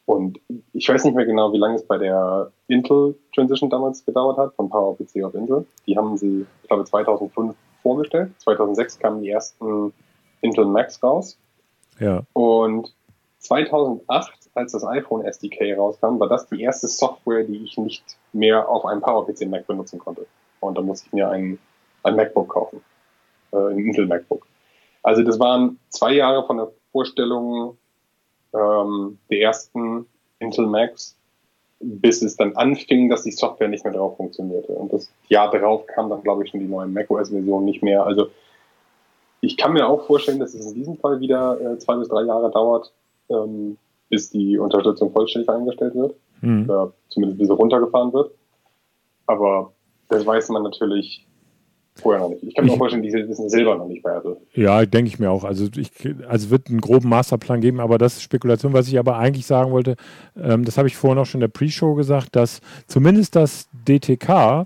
[0.05, 0.39] Und
[0.73, 4.55] ich weiß nicht mehr genau, wie lange es bei der Intel Transition damals gedauert hat,
[4.55, 5.65] von PowerPC auf Intel.
[5.85, 8.31] Die haben sie, ich glaube, 2005 vorgestellt.
[8.39, 9.93] 2006 kamen die ersten
[10.41, 11.37] Intel Macs raus.
[11.99, 12.23] Ja.
[12.33, 12.93] Und
[13.37, 18.67] 2008, als das iPhone SDK rauskam, war das die erste Software, die ich nicht mehr
[18.67, 20.25] auf einem PowerPC Mac benutzen konnte.
[20.63, 21.59] Und da musste ich mir ein,
[22.03, 22.81] ein MacBook kaufen.
[23.51, 24.45] Äh, ein Intel MacBook.
[25.03, 27.77] Also das waren zwei Jahre von der Vorstellung
[28.53, 30.05] ähm, der ersten
[30.39, 31.17] Intel Macs,
[31.79, 34.71] bis es dann anfing, dass die Software nicht mehr drauf funktionierte.
[34.71, 38.05] Und das Jahr darauf kam dann, glaube ich, schon die neue macOS-Version nicht mehr.
[38.05, 38.27] Also
[39.41, 42.23] ich kann mir auch vorstellen, dass es in diesem Fall wieder äh, zwei bis drei
[42.23, 42.93] Jahre dauert,
[43.29, 43.77] ähm,
[44.09, 46.15] bis die Unterstützung vollständig eingestellt wird.
[46.41, 46.69] Mhm.
[46.69, 48.31] Oder zumindest bis sie runtergefahren wird.
[49.27, 49.72] Aber
[50.09, 51.25] das weiß man natürlich
[51.95, 52.43] vorher noch nicht.
[52.43, 54.37] Ich kann mir auch vorstellen, die wissen selber noch nicht bei Apple.
[54.53, 55.43] Ja, denke ich mir auch.
[55.43, 55.91] Also ich,
[56.27, 58.73] also wird einen groben Masterplan geben, aber das ist Spekulation.
[58.73, 59.95] Was ich aber eigentlich sagen wollte,
[60.35, 64.65] ähm, das habe ich vorhin auch schon in der Pre-Show gesagt, dass zumindest das DTK,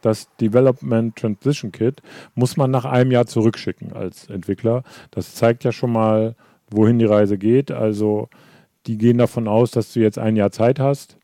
[0.00, 2.00] das Development Transition Kit,
[2.34, 4.84] muss man nach einem Jahr zurückschicken als Entwickler.
[5.10, 6.34] Das zeigt ja schon mal,
[6.70, 7.70] wohin die Reise geht.
[7.70, 8.28] Also
[8.86, 11.18] die gehen davon aus, dass du jetzt ein Jahr Zeit hast,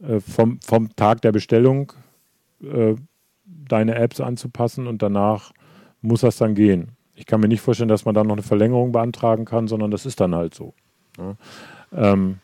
[0.00, 1.92] äh, vom, vom Tag der Bestellung
[2.62, 2.94] äh,
[3.44, 5.52] deine Apps anzupassen und danach
[6.00, 6.92] muss das dann gehen.
[7.14, 10.06] Ich kann mir nicht vorstellen, dass man dann noch eine Verlängerung beantragen kann, sondern das
[10.06, 10.74] ist dann halt so.
[11.18, 11.36] Ja.
[11.92, 12.38] Ähm,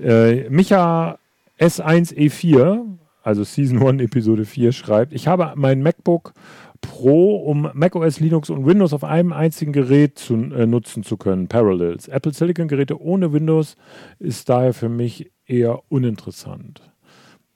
[0.00, 1.18] äh, Micha
[1.58, 6.32] S1E4, also Season 1 Episode 4, schreibt, ich habe mein MacBook
[6.80, 11.46] Pro, um macOS, Linux und Windows auf einem einzigen Gerät zu, äh, nutzen zu können,
[11.46, 12.08] Parallels.
[12.08, 13.76] Apple Silicon Geräte ohne Windows
[14.18, 16.91] ist daher für mich eher uninteressant.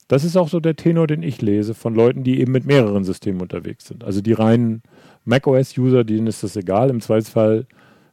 [0.08, 3.04] Das ist auch so der Tenor, den ich lese von Leuten, die eben mit mehreren
[3.04, 4.04] Systemen unterwegs sind.
[4.04, 4.82] Also die reinen
[5.24, 6.90] macOS-User, denen ist das egal.
[6.90, 7.66] Im Zweifelsfall,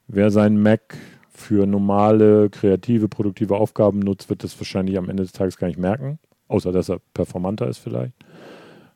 [0.07, 0.97] wer seinen Mac
[1.29, 5.79] für normale, kreative, produktive Aufgaben nutzt, wird das wahrscheinlich am Ende des Tages gar nicht
[5.79, 6.19] merken.
[6.47, 8.13] Außer, dass er performanter ist vielleicht.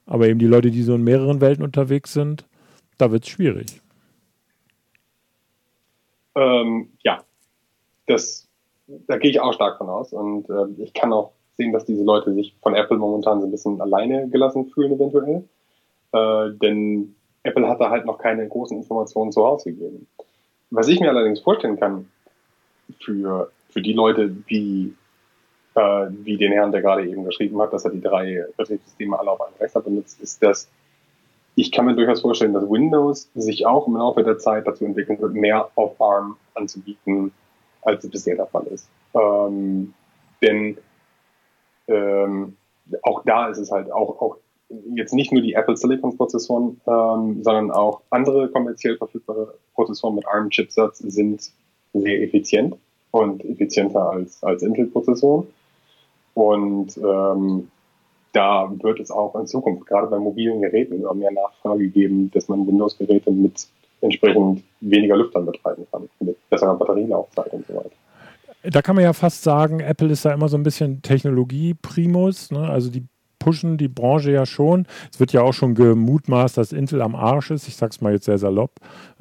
[0.06, 2.48] Aber eben die Leute, die so in mehreren Welten unterwegs sind,
[2.98, 3.82] da wird es schwierig.
[6.36, 7.24] Ähm, ja,
[8.08, 8.48] das,
[8.88, 10.14] da gehe ich auch stark von aus.
[10.14, 13.52] Und äh, ich kann auch sehen, dass diese Leute sich von Apple momentan so ein
[13.52, 15.44] bisschen alleine gelassen fühlen, eventuell.
[16.14, 20.08] Äh, denn Apple hat da halt noch keine großen Informationen zu Hause gegeben.
[20.70, 22.08] Was ich mir allerdings vorstellen kann,
[23.00, 24.94] für, für die Leute, wie,
[25.76, 29.32] äh, wie den Herrn, der gerade eben geschrieben hat, dass er die drei Betriebssysteme alle
[29.32, 30.70] auf einem Rechner benutzt, ist, dass
[31.56, 35.20] ich kann mir durchaus vorstellen, dass Windows sich auch im Laufe der Zeit dazu entwickeln
[35.20, 37.32] wird, mehr auf ARM anzubieten,
[37.82, 38.88] als es bisher der Fall ist.
[39.16, 39.94] Ähm,
[40.44, 40.78] denn
[41.88, 42.56] ähm,
[43.04, 44.38] auch da ist es halt auch, auch
[44.94, 50.28] jetzt nicht nur die Apple Silicon Prozessoren, ähm, sondern auch andere kommerziell verfügbare Prozessoren mit
[50.28, 51.52] ARM Chipsatz sind
[51.94, 52.76] sehr effizient
[53.12, 55.48] und effizienter als, als Intel Prozessoren.
[56.34, 57.70] Und ähm,
[58.34, 62.48] da wird es auch in Zukunft, gerade bei mobilen Geräten, immer mehr Nachfrage geben, dass
[62.48, 63.68] man Windows-Geräte mit
[64.02, 67.90] entsprechend weniger Lüftern betreiben kann, mit besserer Batterielaufzeit und so weiter
[68.70, 72.52] da kann man ja fast sagen, Apple ist da immer so ein bisschen Technologie-Primus.
[72.52, 72.70] Ne?
[72.70, 73.06] Also die
[73.40, 74.86] pushen die Branche ja schon.
[75.12, 77.68] Es wird ja auch schon gemutmaßt, dass Intel am Arsch ist.
[77.68, 78.72] Ich sag's mal jetzt sehr salopp.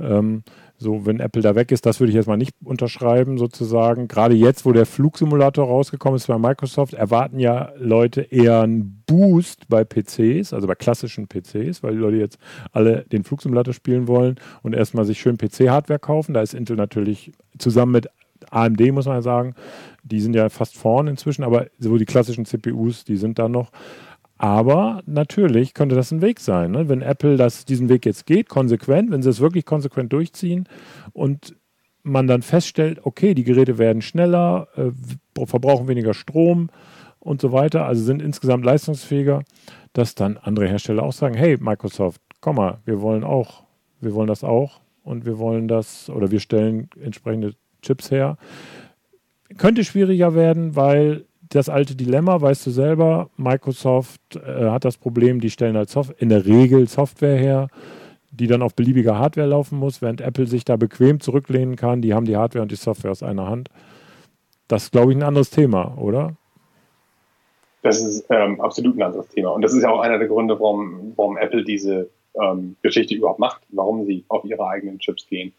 [0.00, 0.42] Ähm,
[0.78, 4.08] so, wenn Apple da weg ist, das würde ich jetzt mal nicht unterschreiben, sozusagen.
[4.08, 9.68] Gerade jetzt, wo der Flugsimulator rausgekommen ist bei Microsoft, erwarten ja Leute eher einen Boost
[9.68, 12.38] bei PCs, also bei klassischen PCs, weil die Leute jetzt
[12.72, 16.34] alle den Flugsimulator spielen wollen und erstmal sich schön PC-Hardware kaufen.
[16.34, 18.08] Da ist Intel natürlich zusammen mit
[18.50, 19.54] AMD muss man ja sagen,
[20.02, 23.70] die sind ja fast vorne inzwischen, aber so die klassischen CPUs, die sind da noch.
[24.38, 26.88] Aber natürlich könnte das ein Weg sein, ne?
[26.88, 30.68] wenn Apple das, diesen Weg jetzt geht, konsequent, wenn sie es wirklich konsequent durchziehen
[31.12, 31.56] und
[32.02, 36.68] man dann feststellt, okay, die Geräte werden schneller, äh, verbrauchen weniger Strom
[37.18, 39.42] und so weiter, also sind insgesamt leistungsfähiger,
[39.94, 43.64] dass dann andere Hersteller auch sagen, hey Microsoft, komm mal, wir wollen auch,
[44.00, 47.54] wir wollen das auch und wir wollen das oder wir stellen entsprechende
[47.86, 48.36] Chips her.
[49.56, 55.40] Könnte schwieriger werden, weil das alte Dilemma, weißt du selber, Microsoft äh, hat das Problem,
[55.40, 57.68] die stellen halt Soft in der Regel Software her,
[58.30, 62.02] die dann auf beliebiger Hardware laufen muss, während Apple sich da bequem zurücklehnen kann.
[62.02, 63.70] Die haben die Hardware und die Software aus einer Hand.
[64.68, 66.34] Das ist, glaube ich, ein anderes Thema, oder?
[67.82, 69.50] Das ist ähm, absolut ein anderes Thema.
[69.50, 73.38] Und das ist ja auch einer der Gründe, warum, warum Apple diese ähm, Geschichte überhaupt
[73.38, 75.52] macht, warum sie auf ihre eigenen Chips gehen,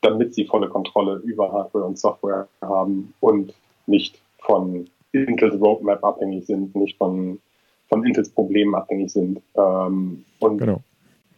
[0.00, 3.54] damit sie volle Kontrolle über Hardware und Software haben und
[3.86, 7.40] nicht von Intels Roadmap abhängig sind, nicht von,
[7.88, 9.40] von Intels Problemen abhängig sind.
[9.54, 10.80] Ähm, und genau.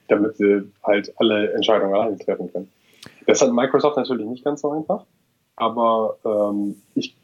[0.09, 2.69] damit sie halt alle Entscheidungen alleine treffen können.
[3.27, 5.05] Das hat Microsoft natürlich nicht ganz so einfach,
[5.57, 7.17] aber ähm, ich,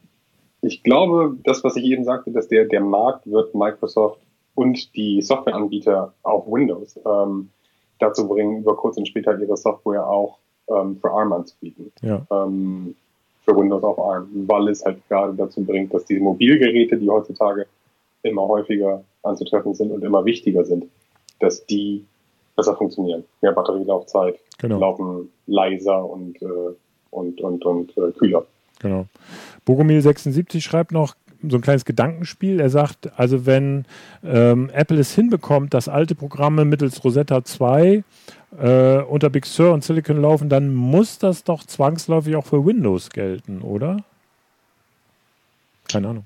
[0.61, 4.21] ich glaube, das, was ich eben sagte, dass der, der Markt wird Microsoft
[4.55, 7.51] und die Softwareanbieter auf Windows ähm,
[7.99, 10.39] dazu bringen, über kurz und später ihre Software auch
[10.69, 11.93] ähm, für ARM anzubieten.
[12.03, 12.27] Ja.
[12.31, 12.95] Ähm,
[13.45, 17.67] für Windows auf ARM, weil es halt gerade dazu bringt, dass diese Mobilgeräte, die heutzutage
[18.23, 20.87] immer häufiger anzutreffen sind und immer wichtiger sind,
[21.41, 22.05] dass die
[22.57, 23.25] besser funktionieren.
[23.43, 24.79] Mehr Batterielaufzeit, genau.
[24.79, 26.47] laufen leiser und, äh,
[27.11, 28.47] und, und, und äh, kühler.
[28.81, 29.07] Genau.
[29.67, 31.15] Bogomil76 schreibt noch,
[31.51, 32.61] so ein kleines Gedankenspiel.
[32.61, 33.85] Er sagt, also wenn
[34.23, 38.05] ähm, Apple es hinbekommt, dass alte Programme mittels Rosetta 2
[38.59, 43.11] äh, unter Big Sur und Silicon laufen, dann muss das doch zwangsläufig auch für Windows
[43.11, 43.99] gelten, oder?
[45.91, 46.25] Keine Ahnung.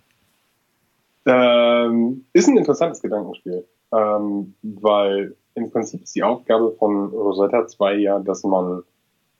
[1.26, 7.96] Ähm, ist ein interessantes Gedankenspiel, ähm, weil im Prinzip ist die Aufgabe von Rosetta 2
[7.96, 8.83] ja, dass man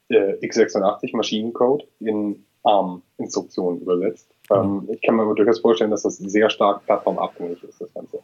[0.09, 4.29] äh, x86 Maschinencode in ARM-Instruktionen übersetzt.
[4.51, 8.19] Ähm, ich kann mir durchaus vorstellen, dass das sehr stark plattformabhängig ist, das Ganze.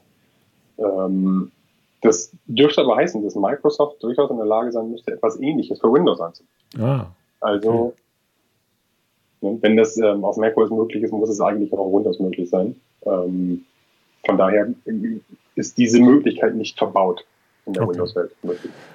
[0.79, 1.51] Ähm,
[2.03, 5.93] das dürfte aber heißen, dass Microsoft durchaus in der Lage sein müsste, etwas Ähnliches für
[5.93, 6.83] Windows anzubieten.
[6.83, 7.07] Ah,
[7.41, 7.95] also, okay.
[9.41, 12.51] ne, wenn das ähm, auf macOS möglich ist, muss es eigentlich auch auf Windows möglich
[12.51, 12.77] sein.
[13.07, 13.65] Ähm,
[14.27, 14.73] von daher
[15.55, 17.25] ist diese Möglichkeit nicht verbaut
[17.67, 17.93] in der okay.
[17.93, 18.31] Windows-Welt.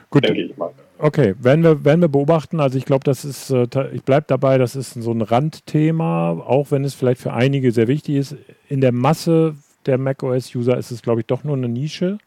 [0.09, 0.23] Gut.
[0.23, 0.71] Denke ich mal.
[0.97, 2.59] Okay, werden wir, werden wir beobachten.
[2.59, 6.71] Also ich glaube, das ist, äh, ich bleibe dabei, das ist so ein Randthema, auch
[6.71, 8.35] wenn es vielleicht für einige sehr wichtig ist.
[8.67, 9.55] In der Masse
[9.85, 12.17] der macOS-User ist es, glaube ich, doch nur eine Nische.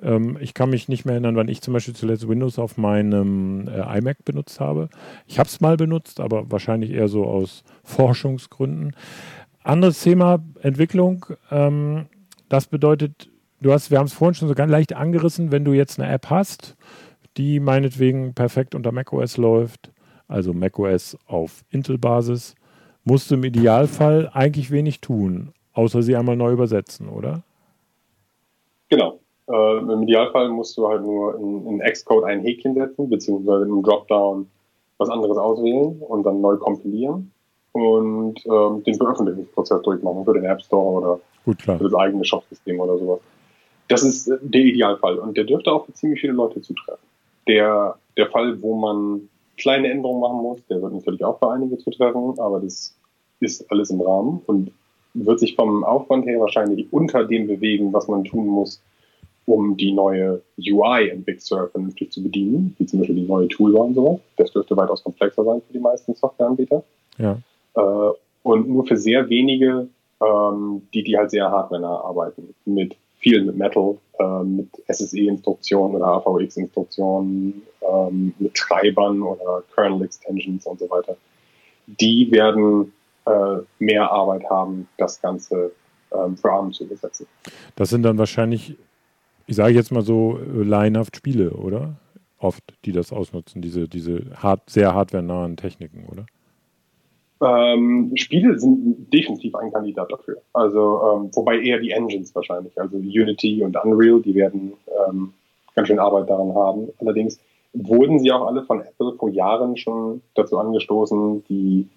[0.00, 3.68] Ähm, ich kann mich nicht mehr erinnern, wann ich zum Beispiel zuletzt Windows auf meinem
[3.68, 4.88] äh, iMac benutzt habe.
[5.26, 8.96] Ich habe es mal benutzt, aber wahrscheinlich eher so aus Forschungsgründen.
[9.62, 11.26] Anderes Thema, Entwicklung.
[11.50, 12.06] Ähm,
[12.48, 13.28] das bedeutet,
[13.62, 16.12] du hast, wir haben es vorhin schon so ganz leicht angerissen, wenn du jetzt eine
[16.12, 16.76] App hast,
[17.36, 19.90] die meinetwegen perfekt unter macOS läuft,
[20.28, 22.54] also macOS auf Intel-Basis,
[23.04, 27.42] musst du im Idealfall eigentlich wenig tun, außer sie einmal neu übersetzen, oder?
[28.88, 29.18] Genau.
[29.48, 33.82] Äh, Im Idealfall musst du halt nur in, in Xcode ein Häkchen setzen, beziehungsweise im
[33.82, 34.48] Dropdown
[34.98, 37.32] was anderes auswählen und dann neu kompilieren
[37.72, 42.78] und ähm, den Veröffentlichungsprozess durchmachen für den App Store oder Gut, für das eigene Shop-System
[42.78, 43.20] oder sowas.
[43.92, 47.04] Das ist äh, der Idealfall und der dürfte auch für ziemlich viele Leute zutreffen.
[47.46, 49.28] Der, der Fall, wo man
[49.58, 52.94] kleine Änderungen machen muss, der wird natürlich auch für einige zutreffen, aber das
[53.40, 54.72] ist alles im Rahmen und
[55.14, 58.80] wird sich vom Aufwand her wahrscheinlich unter dem bewegen, was man tun muss,
[59.44, 63.48] um die neue UI in Big Sur vernünftig zu bedienen, wie zum Beispiel die neue
[63.48, 64.20] Toolbar und sowas.
[64.36, 66.82] Das dürfte weitaus komplexer sein für die meisten Softwareanbieter.
[67.18, 67.38] Ja.
[67.74, 69.88] Äh, und nur für sehr wenige,
[70.22, 76.06] ähm, die, die halt sehr hardwarenah arbeiten, mit viel mit Metal, äh, mit SSE-Instruktionen oder
[76.06, 81.16] AVX-Instruktionen, ähm, mit Treibern oder Kernel-Extensions und so weiter.
[81.86, 82.92] Die werden
[83.26, 85.72] äh, mehr Arbeit haben, das Ganze
[86.12, 87.26] ähm, für ARM zu übersetzen.
[87.76, 88.76] Das sind dann wahrscheinlich
[89.46, 91.96] ich sage jetzt mal so, äh, laienhaft Spiele, oder?
[92.38, 96.26] Oft, die das ausnutzen, diese, diese hart, sehr hardwarenahen Techniken, oder?
[97.42, 100.36] Ähm, Spiele sind definitiv ein Kandidat dafür.
[100.52, 104.74] Also, ähm, wobei eher die Engines wahrscheinlich, also Unity und Unreal, die werden
[105.08, 105.34] ähm,
[105.74, 106.88] ganz schön Arbeit daran haben.
[107.00, 107.40] Allerdings
[107.72, 111.88] wurden sie auch alle von Apple vor Jahren schon dazu angestoßen, die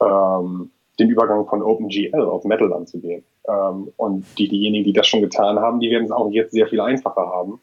[0.00, 3.24] ähm, den Übergang von OpenGL auf Metal anzugehen.
[3.48, 6.66] Ähm, und die, diejenigen, die das schon getan haben, die werden es auch jetzt sehr
[6.66, 7.60] viel einfacher haben,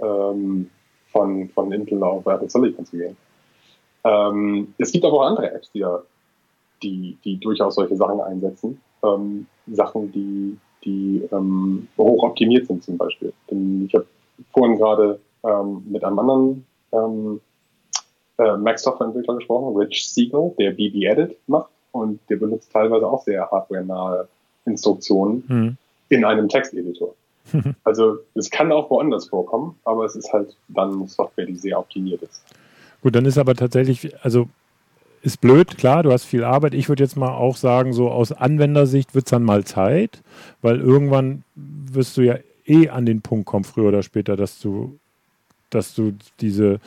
[0.00, 0.70] ähm,
[1.10, 3.16] von, von Intel auf Apple Silicon zu gehen.
[4.04, 5.84] Ähm, es gibt aber auch andere Apps, die,
[6.82, 8.80] die, die durchaus solche Sachen einsetzen.
[9.02, 13.32] Ähm, Sachen, die, die ähm, hoch optimiert sind zum Beispiel.
[13.50, 14.06] Denn ich habe
[14.52, 17.40] vorhin gerade ähm, mit einem anderen ähm,
[18.38, 23.06] äh, Mac Software Entwickler gesprochen, Rich Siegel, der BB Edit macht und der benutzt teilweise
[23.06, 24.28] auch sehr hardware-nahe
[24.66, 25.76] Instruktionen mhm.
[26.08, 27.14] in einem Texteditor.
[27.84, 32.22] also es kann auch woanders vorkommen, aber es ist halt dann Software, die sehr optimiert
[32.22, 32.42] ist.
[33.02, 34.46] Gut, dann ist aber tatsächlich, also
[35.22, 36.74] ist blöd, klar, du hast viel Arbeit.
[36.74, 40.22] Ich würde jetzt mal auch sagen, so aus Anwendersicht wird es dann mal Zeit,
[40.62, 44.98] weil irgendwann wirst du ja eh an den Punkt kommen, früher oder später, dass du
[45.70, 46.80] dass du diese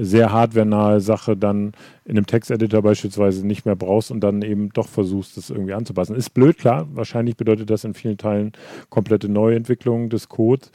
[0.00, 1.72] sehr hardwarenahe Sache dann
[2.04, 6.16] in einem Texteditor beispielsweise nicht mehr brauchst und dann eben doch versuchst, das irgendwie anzupassen.
[6.16, 6.88] Ist blöd, klar.
[6.92, 8.52] Wahrscheinlich bedeutet das in vielen Teilen
[8.90, 10.72] komplette Neuentwicklung des Codes.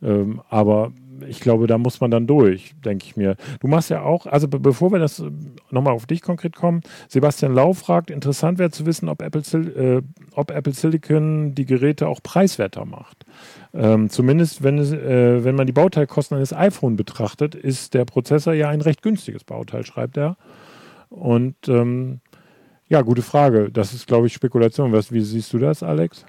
[0.00, 0.92] Ähm, aber
[1.28, 3.36] ich glaube, da muss man dann durch, denke ich mir.
[3.60, 5.30] Du machst ja auch, also be bevor wir das äh,
[5.70, 10.02] nochmal auf dich konkret kommen, Sebastian Lau fragt, interessant wäre zu wissen, ob Apple, äh,
[10.34, 13.24] ob Apple Silicon die Geräte auch preiswerter macht.
[13.74, 18.52] Ähm, zumindest wenn, es, äh, wenn man die Bauteilkosten eines iPhone betrachtet, ist der Prozessor
[18.54, 20.36] ja ein recht günstiges Bauteil, schreibt er.
[21.08, 22.20] Und ähm,
[22.88, 23.70] ja, gute Frage.
[23.70, 24.92] Das ist, glaube ich, Spekulation.
[24.92, 26.26] Was, wie siehst du das, Alex?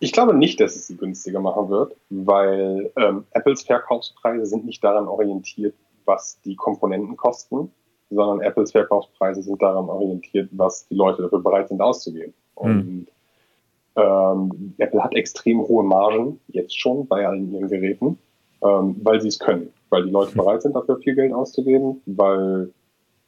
[0.00, 4.82] Ich glaube nicht, dass es sie günstiger machen wird, weil ähm, Apples Verkaufspreise sind nicht
[4.82, 7.72] daran orientiert, was die Komponenten kosten,
[8.10, 12.32] sondern Apples Verkaufspreise sind daran orientiert, was die Leute dafür bereit sind auszugeben.
[12.58, 12.70] Hm.
[12.70, 13.06] Und
[13.96, 18.18] ähm, Apple hat extrem hohe Margen, jetzt schon bei allen ihren Geräten,
[18.62, 20.38] ähm, weil sie es können, weil die Leute hm.
[20.38, 22.70] bereit sind, dafür viel Geld auszugeben, weil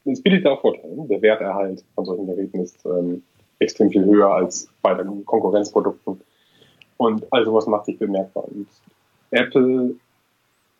[0.04, 1.06] es bietet auch Vorteile.
[1.08, 3.22] Der Werterhalt von solchen Geräten ist ähm,
[3.58, 6.20] extrem viel höher als bei den Konkurrenzprodukten.
[7.00, 8.44] Und all sowas macht sich bemerkbar.
[8.44, 8.66] Und
[9.30, 9.94] Apple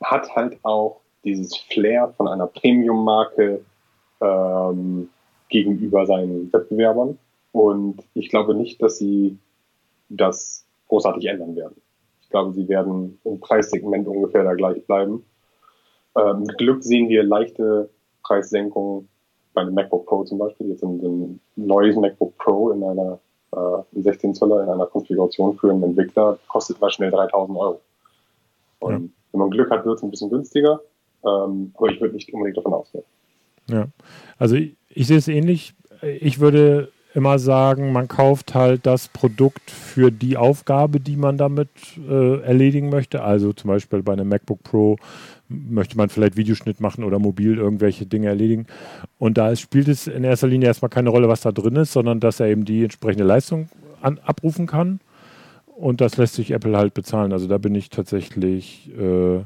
[0.03, 3.65] hat halt auch dieses Flair von einer Premium-Marke
[4.21, 5.09] ähm,
[5.49, 7.19] gegenüber seinen Wettbewerbern.
[7.53, 9.39] Und ich glaube nicht, dass sie
[10.11, 11.81] das großartig ändern werden.
[12.21, 15.25] Ich glaube, sie werden im Preissegment ungefähr da gleich bleiben.
[16.19, 17.89] Ähm, mit Glück sehen wir leichte
[18.25, 19.09] Preissenkungen
[19.55, 20.69] bei einem MacBook Pro zum Beispiel.
[20.69, 23.19] Jetzt ein, ein neues MacBook Pro in einer
[23.53, 27.81] äh, 16 Zoller in einer Konfiguration für einen Entwickler kostet mal schnell 3000 Euro.
[28.79, 29.09] Und ja.
[29.33, 30.81] wenn man Glück hat, wird es ein bisschen günstiger,
[31.25, 33.05] ähm, aber ich würde nicht unbedingt davon ausgehen.
[33.69, 33.87] Ja,
[34.39, 35.75] also ich, ich sehe es ähnlich.
[36.03, 41.69] Ich würde immer sagen, man kauft halt das Produkt für die Aufgabe, die man damit
[42.09, 43.23] äh, erledigen möchte.
[43.23, 44.97] Also zum Beispiel bei einem MacBook Pro
[45.49, 48.67] möchte man vielleicht Videoschnitt machen oder mobil irgendwelche Dinge erledigen.
[49.19, 52.21] Und da spielt es in erster Linie erstmal keine Rolle, was da drin ist, sondern
[52.21, 53.69] dass er eben die entsprechende Leistung
[54.01, 55.01] an, abrufen kann.
[55.67, 57.33] Und das lässt sich Apple halt bezahlen.
[57.33, 59.39] Also da bin ich tatsächlich, äh,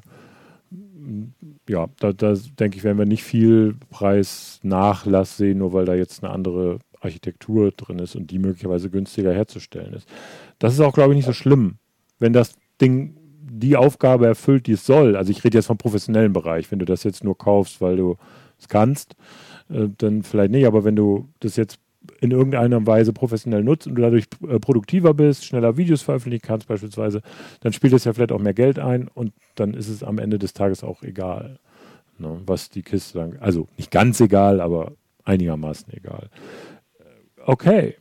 [1.68, 6.22] ja, da, da denke ich, werden wir nicht viel Preisnachlass sehen, nur weil da jetzt
[6.22, 10.09] eine andere Architektur drin ist und die möglicherweise günstiger herzustellen ist.
[10.59, 11.77] Das ist auch, glaube ich, nicht so schlimm,
[12.19, 15.17] wenn das Ding die Aufgabe erfüllt, die es soll.
[15.17, 16.71] Also ich rede jetzt vom professionellen Bereich.
[16.71, 18.17] Wenn du das jetzt nur kaufst, weil du
[18.59, 19.14] es kannst,
[19.71, 20.67] äh, dann vielleicht nicht.
[20.67, 21.79] Aber wenn du das jetzt
[22.21, 26.69] in irgendeiner Weise professionell nutzt und du dadurch äh, produktiver bist, schneller Videos veröffentlichen kannst
[26.69, 27.23] beispielsweise,
[27.61, 30.38] dann spielt es ja vielleicht auch mehr Geld ein und dann ist es am Ende
[30.38, 31.59] des Tages auch egal,
[32.19, 34.93] ne, was die Kiste dann, also nicht ganz egal, aber
[35.25, 36.29] einigermaßen egal.
[37.47, 37.97] Okay.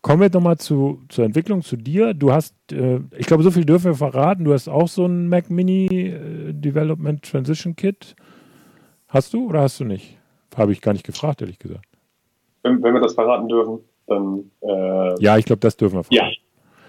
[0.00, 2.14] Kommen wir nochmal zu, zur Entwicklung, zu dir.
[2.14, 4.44] Du hast, äh, ich glaube, so viel dürfen wir verraten.
[4.44, 8.14] Du hast auch so ein Mac Mini äh, Development Transition Kit.
[9.08, 10.18] Hast du oder hast du nicht?
[10.56, 11.84] Habe ich gar nicht gefragt, ehrlich gesagt.
[12.62, 14.50] Wenn, wenn wir das verraten dürfen, dann.
[14.60, 16.36] Äh, ja, ich glaube, das dürfen wir verraten.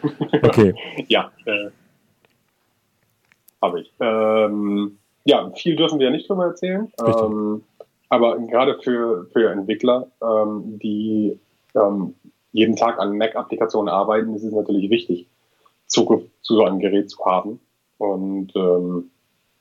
[0.03, 0.39] Ja.
[0.43, 0.73] okay.
[1.07, 1.69] ja, äh,
[3.61, 3.91] habe ich.
[3.99, 6.91] Ähm, ja, viel dürfen wir ja nicht drüber erzählen.
[7.05, 7.63] Ähm,
[8.09, 11.39] aber gerade für, für Entwickler, ähm, die
[11.75, 12.15] ähm,
[12.51, 15.27] jeden Tag an Mac-Applikationen arbeiten, ist es natürlich wichtig,
[15.87, 17.59] Zugriff zu so einem Gerät zu haben.
[17.97, 19.11] Und ähm,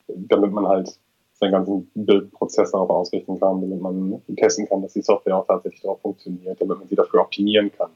[0.09, 0.98] damit man halt
[1.35, 5.83] seinen ganzen Bildprozess darauf ausrichten kann, damit man testen kann, dass die Software auch tatsächlich
[5.83, 7.90] darauf funktioniert, damit man sie dafür optimieren kann.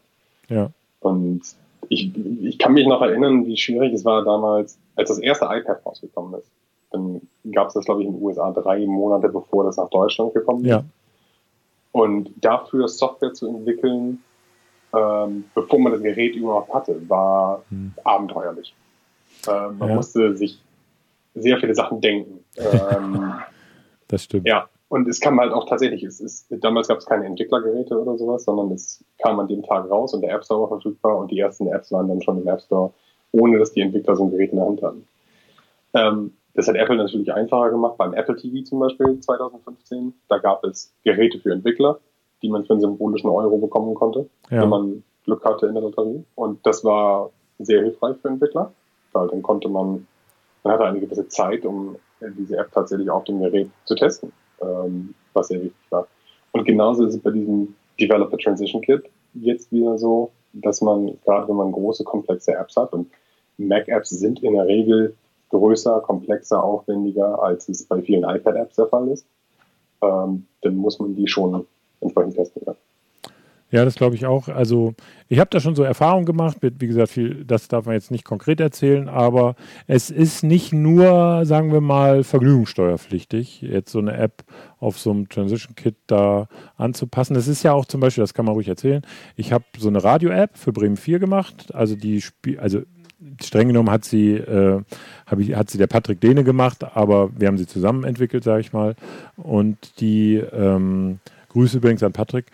[0.48, 0.70] Ja.
[1.00, 1.42] Und
[1.88, 2.10] ich,
[2.42, 6.40] ich kann mich noch erinnern, wie schwierig es war damals, als das erste iPad rausgekommen
[6.40, 6.50] ist.
[6.90, 7.20] Dann
[7.52, 10.64] gab es das, glaube ich, in den USA drei Monate, bevor das nach Deutschland gekommen
[10.64, 10.70] ist.
[10.70, 10.84] Ja.
[11.98, 14.22] Und dafür Software zu entwickeln,
[14.94, 17.92] ähm, bevor man das Gerät überhaupt hatte, war hm.
[18.04, 18.72] abenteuerlich.
[19.48, 19.94] Ähm, man ja.
[19.96, 20.62] musste sich
[21.34, 22.44] sehr viele Sachen denken.
[22.56, 23.32] Ähm,
[24.06, 24.46] das stimmt.
[24.46, 28.16] Ja, und es kam halt auch tatsächlich, es ist, damals gab es keine Entwicklergeräte oder
[28.16, 31.32] sowas, sondern es kam an dem Tag raus und der App Store war verfügbar und
[31.32, 32.92] die ersten Apps waren dann schon im App Store,
[33.32, 35.08] ohne dass die Entwickler so ein Gerät in der Hand hatten.
[35.94, 40.12] Ähm, das hat Apple natürlich einfacher gemacht beim Apple TV zum Beispiel 2015.
[40.28, 42.00] Da gab es Geräte für Entwickler,
[42.42, 44.62] die man für einen symbolischen Euro bekommen konnte, ja.
[44.62, 46.24] wenn man Glück hatte in der Lotterie.
[46.34, 48.72] Und das war sehr hilfreich für Entwickler,
[49.12, 50.06] weil dann konnte man,
[50.64, 55.14] man hatte eine gewisse Zeit, um diese App tatsächlich auf dem Gerät zu testen, ähm,
[55.34, 56.08] was sehr wichtig war.
[56.52, 61.48] Und genauso ist es bei diesem Developer Transition Kit jetzt wieder so, dass man, gerade
[61.48, 63.10] wenn man große, komplexe Apps hat, und
[63.58, 65.14] Mac-Apps sind in der Regel
[65.50, 69.26] größer, komplexer, aufwendiger, als es bei vielen iPad-Apps der Fall ist,
[70.02, 71.66] ähm, dann muss man die schon
[72.00, 72.62] entsprechend testen.
[72.66, 72.74] Ja.
[73.70, 74.48] Ja, das glaube ich auch.
[74.48, 74.94] Also
[75.28, 76.56] ich habe da schon so Erfahrungen gemacht.
[76.62, 81.44] Wie gesagt, viel, das darf man jetzt nicht konkret erzählen, aber es ist nicht nur,
[81.44, 84.42] sagen wir mal, vergnügungssteuerpflichtig, jetzt so eine App
[84.78, 87.34] auf so einem Transition Kit da anzupassen.
[87.34, 89.02] Das ist ja auch zum Beispiel, das kann man ruhig erzählen.
[89.36, 91.74] Ich habe so eine Radio-App für Bremen 4 gemacht.
[91.74, 92.80] Also die Spiel, also
[93.42, 94.82] streng genommen hat sie, äh,
[95.38, 98.72] ich, hat sie der Patrick Dehne gemacht, aber wir haben sie zusammen entwickelt, sage ich
[98.72, 98.94] mal.
[99.36, 102.46] Und die ähm, Grüße übrigens an Patrick.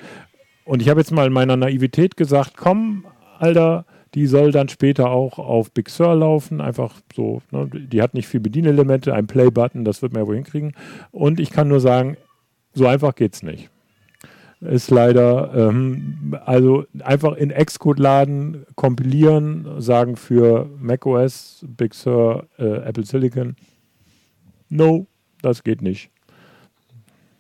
[0.64, 3.04] Und ich habe jetzt mal in meiner Naivität gesagt, komm,
[3.38, 3.84] Alter,
[4.14, 6.60] die soll dann später auch auf Big Sur laufen.
[6.60, 7.68] Einfach so, ne?
[7.70, 10.74] die hat nicht viel Bedienelemente, ein Play-Button, das wird man ja wohl hinkriegen.
[11.10, 12.16] Und ich kann nur sagen,
[12.72, 13.70] so einfach geht's nicht.
[14.64, 22.78] Ist leider, ähm, also einfach in Xcode laden, kompilieren, sagen für macOS, Big Sur, äh,
[22.78, 23.56] Apple Silicon.
[24.70, 25.06] No,
[25.42, 26.10] das geht nicht.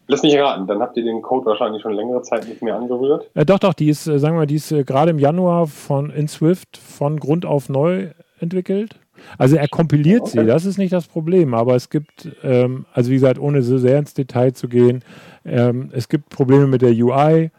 [0.06, 3.30] Lass mich raten, dann habt ihr den Code wahrscheinlich schon längere Zeit nicht mehr angerührt.
[3.34, 5.66] Äh, doch, doch, die ist, äh, sagen wir mal, die ist äh, gerade im Januar
[5.66, 8.96] von in Swift von Grund auf neu entwickelt.
[9.38, 13.14] Also er kompiliert sie, das ist nicht das Problem, aber es gibt, ähm, also wie
[13.14, 15.02] gesagt, ohne so sehr ins Detail zu gehen,
[15.44, 17.50] ähm, es gibt Probleme mit der UI,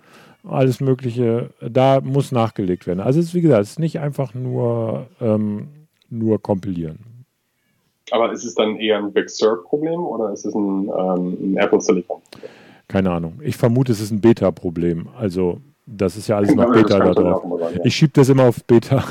[0.48, 3.00] alles Mögliche, da muss nachgelegt werden.
[3.00, 5.68] Also es ist, wie gesagt, es ist nicht einfach nur, ähm,
[6.10, 7.00] nur kompilieren.
[8.12, 11.82] Aber ist es dann eher ein Big Sur-Problem oder ist es ein, ähm, ein Apple
[11.82, 12.22] Silicon?
[12.88, 13.40] Keine Ahnung.
[13.44, 15.08] Ich vermute, es ist ein Beta-Problem.
[15.18, 17.44] Also, das ist ja alles noch Beta da drauf.
[17.84, 19.04] Ich schiebe das immer auf Beta.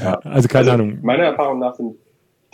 [0.00, 0.20] Ja.
[0.24, 0.98] Also, keine also, Ahnung.
[1.02, 1.96] Meiner Erfahrung nach sind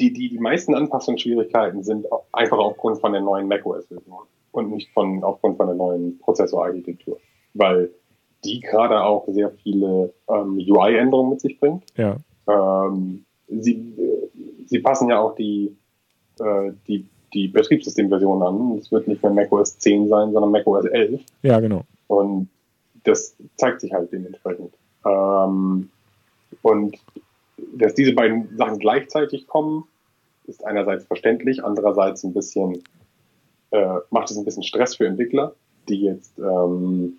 [0.01, 5.23] die, die, die meisten Anpassungsschwierigkeiten sind einfach aufgrund von der neuen macOS-Version und nicht von,
[5.23, 7.19] aufgrund von der neuen Prozessorarchitektur.
[7.55, 7.91] Weil
[8.45, 11.85] die gerade auch sehr viele ähm, UI-Änderungen mit sich bringt.
[11.97, 12.17] Ja.
[12.49, 13.95] Ähm, sie,
[14.67, 15.75] sie passen ja auch die,
[16.41, 18.79] äh, die, die Betriebssystemversion an.
[18.79, 21.21] Es wird nicht mehr macOS 10 sein, sondern macOS 11.
[21.43, 21.85] Ja, genau.
[22.09, 22.49] Und
[23.05, 24.75] das zeigt sich halt dementsprechend.
[25.07, 25.91] Ähm,
[26.65, 26.97] und
[27.77, 29.85] dass diese beiden Sachen gleichzeitig kommen,
[30.47, 32.83] ist einerseits verständlich, andererseits ein bisschen,
[33.71, 35.55] äh, macht es ein bisschen Stress für Entwickler,
[35.89, 37.19] die jetzt ähm,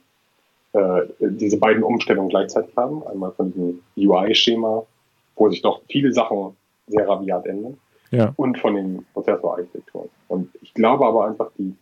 [0.73, 3.05] äh, diese beiden Umstellungen gleichzeitig haben.
[3.05, 4.83] Einmal von diesem UI-Schema,
[5.35, 7.77] wo sich doch viele Sachen sehr rabiat ändern.
[8.09, 8.33] Ja.
[8.37, 10.09] Und von den Prozessorarchitekturen.
[10.27, 11.75] Und ich glaube aber einfach, die,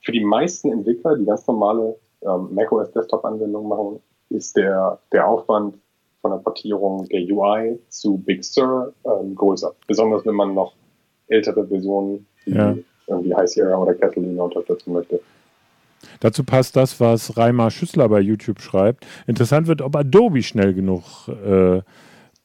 [0.00, 5.74] für die meisten Entwickler, die ganz normale ähm, macOS Desktop-Anwendungen machen, ist der, der Aufwand
[6.24, 9.74] von der Portierung der UI zu Big Sur ähm, größer.
[9.86, 10.72] Besonders wenn man noch
[11.28, 12.74] ältere Versionen wie ja.
[13.06, 15.20] irgendwie High Sierra oder Catalina unterstützen möchte.
[16.20, 19.06] Dazu passt das, was Reimer Schüssler bei YouTube schreibt.
[19.26, 21.82] Interessant wird, ob Adobe schnell genug äh,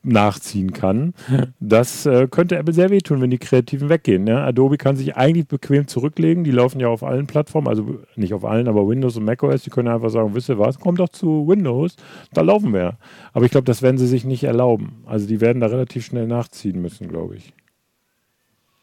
[0.03, 1.13] nachziehen kann.
[1.59, 4.23] Das äh, könnte Apple sehr wehtun, wenn die Kreativen weggehen.
[4.23, 4.41] Ne?
[4.41, 6.43] Adobe kann sich eigentlich bequem zurücklegen.
[6.43, 9.63] Die laufen ja auf allen Plattformen, also nicht auf allen, aber Windows und macOS.
[9.63, 11.97] Die können einfach sagen, wisst ihr was, kommt doch zu Windows,
[12.33, 12.97] da laufen wir.
[13.33, 15.03] Aber ich glaube, das werden sie sich nicht erlauben.
[15.05, 17.53] Also die werden da relativ schnell nachziehen müssen, glaube ich.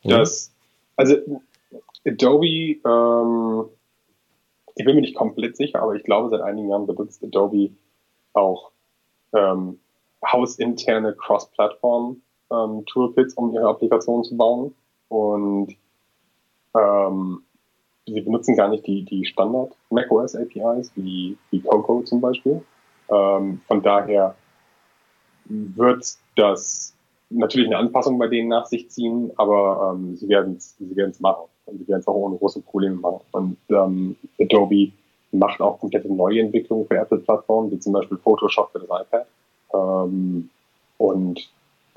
[0.02, 0.28] Oder?
[0.96, 1.16] Also
[2.06, 3.64] Adobe, ähm,
[4.74, 7.70] ich bin mir nicht komplett sicher, aber ich glaube, seit einigen Jahren benutzt Adobe
[8.34, 8.70] auch
[9.32, 9.78] ähm,
[10.24, 14.74] hausinterne Cross-Plattform-Toolkits, ähm, um ihre Applikationen zu bauen.
[15.08, 15.76] Und
[16.74, 17.42] ähm,
[18.06, 22.62] sie benutzen gar nicht die, die Standard macOS APIs, wie, wie Coco zum Beispiel.
[23.08, 24.36] Ähm, von daher
[25.48, 26.06] wird
[26.36, 26.94] das
[27.30, 31.20] natürlich eine Anpassung bei denen nach sich ziehen, aber ähm, sie werden es sie werden's
[31.20, 31.44] machen.
[31.66, 33.20] Und sie werden es auch ohne große Probleme machen.
[33.32, 34.92] Und ähm, Adobe
[35.32, 39.26] macht auch komplette Neuentwicklungen für Apple-Plattformen, wie zum Beispiel Photoshop für das iPad.
[39.74, 40.50] Ähm,
[40.98, 41.50] und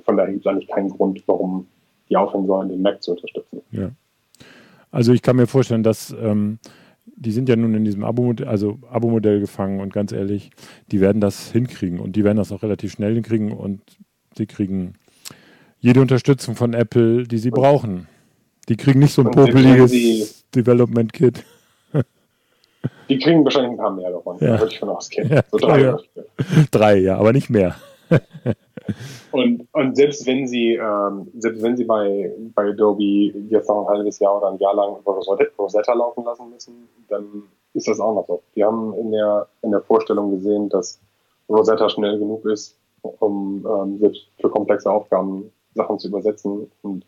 [0.03, 1.67] von daher gibt es eigentlich keinen Grund, warum
[2.09, 3.61] die aufhören sollen, den Mac zu unterstützen.
[3.71, 3.91] Ja.
[4.91, 6.57] Also ich kann mir vorstellen, dass ähm,
[7.05, 10.51] die sind ja nun in diesem Abo-Modell, also Abo-Modell gefangen und ganz ehrlich,
[10.91, 13.81] die werden das hinkriegen und die werden das auch relativ schnell hinkriegen und
[14.35, 14.93] sie kriegen
[15.79, 18.07] jede Unterstützung von Apple, die sie und brauchen.
[18.69, 21.43] Die kriegen nicht so ein popeliges Development Kit.
[23.09, 24.59] Die kriegen wahrscheinlich ein paar mehr davon, ja.
[24.59, 25.29] würde ich von ausgehen.
[25.29, 25.97] Ja, so drei, ja.
[26.71, 27.75] drei, ja, aber nicht mehr.
[29.31, 33.03] und, und selbst wenn sie, ähm, selbst wenn sie bei, bei Adobe
[33.49, 35.19] jetzt noch ein halbes Jahr oder ein Jahr lang über
[35.57, 37.43] Rosetta laufen lassen müssen, dann
[37.73, 38.41] ist das auch noch so.
[38.53, 40.99] Wir haben in der, in der Vorstellung gesehen, dass
[41.47, 46.69] Rosetta schnell genug ist, um ähm, selbst für komplexe Aufgaben Sachen zu übersetzen.
[46.81, 47.05] Und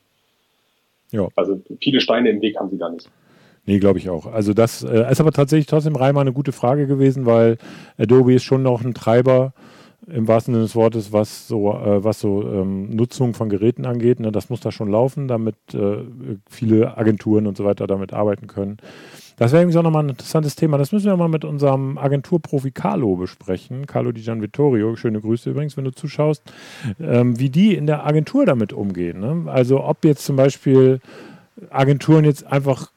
[1.11, 1.27] ja.
[1.35, 3.09] Also viele Steine im Weg haben sie da nicht.
[3.65, 4.25] Nee, glaube ich auch.
[4.25, 7.57] Also das äh, ist aber tatsächlich trotzdem Reimer eine gute Frage gewesen, weil
[7.97, 9.53] Adobe ist schon noch ein Treiber
[10.07, 14.19] im wahrsten Sinne des Wortes, was so, äh, was so ähm, Nutzung von Geräten angeht.
[14.19, 14.31] Ne?
[14.31, 16.03] Das muss da schon laufen, damit äh,
[16.49, 18.77] viele Agenturen und so weiter damit arbeiten können.
[19.37, 20.77] Das wäre irgendwie auch nochmal ein interessantes Thema.
[20.77, 23.85] Das müssen wir mal mit unserem Agenturprofi Carlo besprechen.
[23.85, 26.43] Carlo Di Gian Vittorio, schöne Grüße übrigens, wenn du zuschaust,
[26.99, 29.19] ähm, wie die in der Agentur damit umgehen.
[29.19, 29.51] Ne?
[29.51, 30.99] Also ob jetzt zum Beispiel
[31.69, 32.91] Agenturen jetzt einfach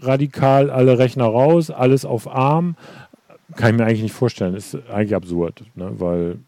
[0.00, 2.76] radikal alle Rechner raus, alles auf ARM,
[3.54, 4.54] kann ich mir eigentlich nicht vorstellen.
[4.54, 5.92] Ist eigentlich absurd, ne?
[5.98, 6.38] weil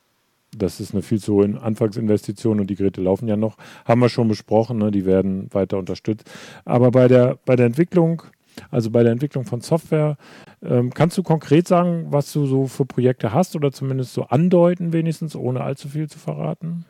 [0.57, 3.57] das ist eine viel zu hohe Anfangsinvestition und die Geräte laufen ja noch.
[3.85, 4.91] Haben wir schon besprochen, ne?
[4.91, 6.31] die werden weiter unterstützt.
[6.65, 8.23] Aber bei der, bei der Entwicklung,
[8.71, 10.17] also bei der Entwicklung von Software,
[10.63, 14.93] ähm, kannst du konkret sagen, was du so für Projekte hast oder zumindest so andeuten,
[14.93, 16.85] wenigstens, ohne allzu viel zu verraten?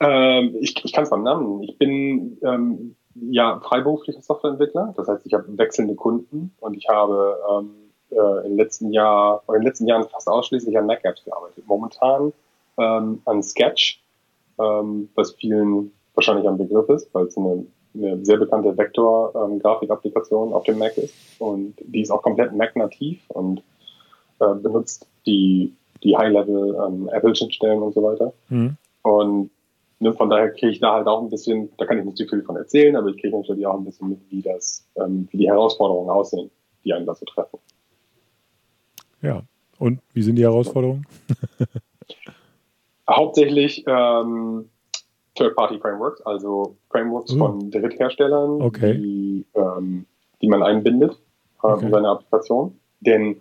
[0.00, 1.62] Ähm, ich ich kann es beim Namen.
[1.62, 4.94] Ich bin ähm, ja freiberuflicher Softwareentwickler.
[4.96, 7.70] Das heißt, ich habe wechselnde Kunden und ich habe ähm,
[8.10, 11.64] äh, im letzten Jahr, oder in den letzten Jahren fast ausschließlich an Mac-Apps gearbeitet.
[11.66, 12.32] Momentan
[12.78, 14.00] ähm, an Sketch,
[14.58, 20.54] ähm, was vielen wahrscheinlich ein Begriff ist, weil es eine, eine sehr bekannte Vektor-Grafik-Applikation ähm,
[20.54, 21.14] auf dem Mac ist.
[21.38, 23.62] Und die ist auch komplett Mac-nativ und
[24.40, 28.32] äh, benutzt die, die High-Level ähm, und so weiter.
[28.48, 28.76] Mhm.
[29.02, 29.50] Und
[30.04, 32.26] ne, von daher kriege ich da halt auch ein bisschen, da kann ich nicht zu
[32.26, 35.38] viel von erzählen, aber ich kriege natürlich auch ein bisschen mit, wie das, ähm, wie
[35.38, 36.50] die Herausforderungen aussehen,
[36.84, 37.58] die einen da so treffen.
[39.22, 39.42] Ja.
[39.78, 41.06] Und wie sind die Herausforderungen?
[43.10, 44.68] Hauptsächlich ähm,
[45.34, 47.38] Third-Party-Frameworks, also Frameworks uh.
[47.38, 48.94] von Drittherstellern, okay.
[48.94, 50.06] die, ähm,
[50.40, 51.12] die man einbindet
[51.62, 51.86] äh, okay.
[51.86, 52.78] in seine Applikation.
[53.00, 53.40] Denn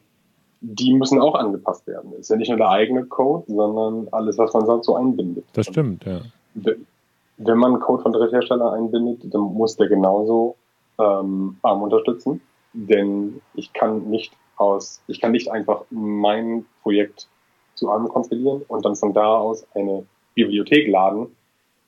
[0.61, 2.13] die müssen auch angepasst werden.
[2.13, 5.43] Es ist ja nicht nur der eigene Code, sondern alles, was man sonst so einbindet.
[5.53, 6.21] Das stimmt, ja.
[6.55, 10.55] Wenn man Code von Drittherstellern einbindet, dann muss der genauso
[10.99, 12.41] ähm, ARM unterstützen.
[12.73, 17.27] Denn ich kann nicht aus, ich kann nicht einfach mein Projekt
[17.75, 21.27] zu ARM kompilieren und dann von da aus eine Bibliothek laden,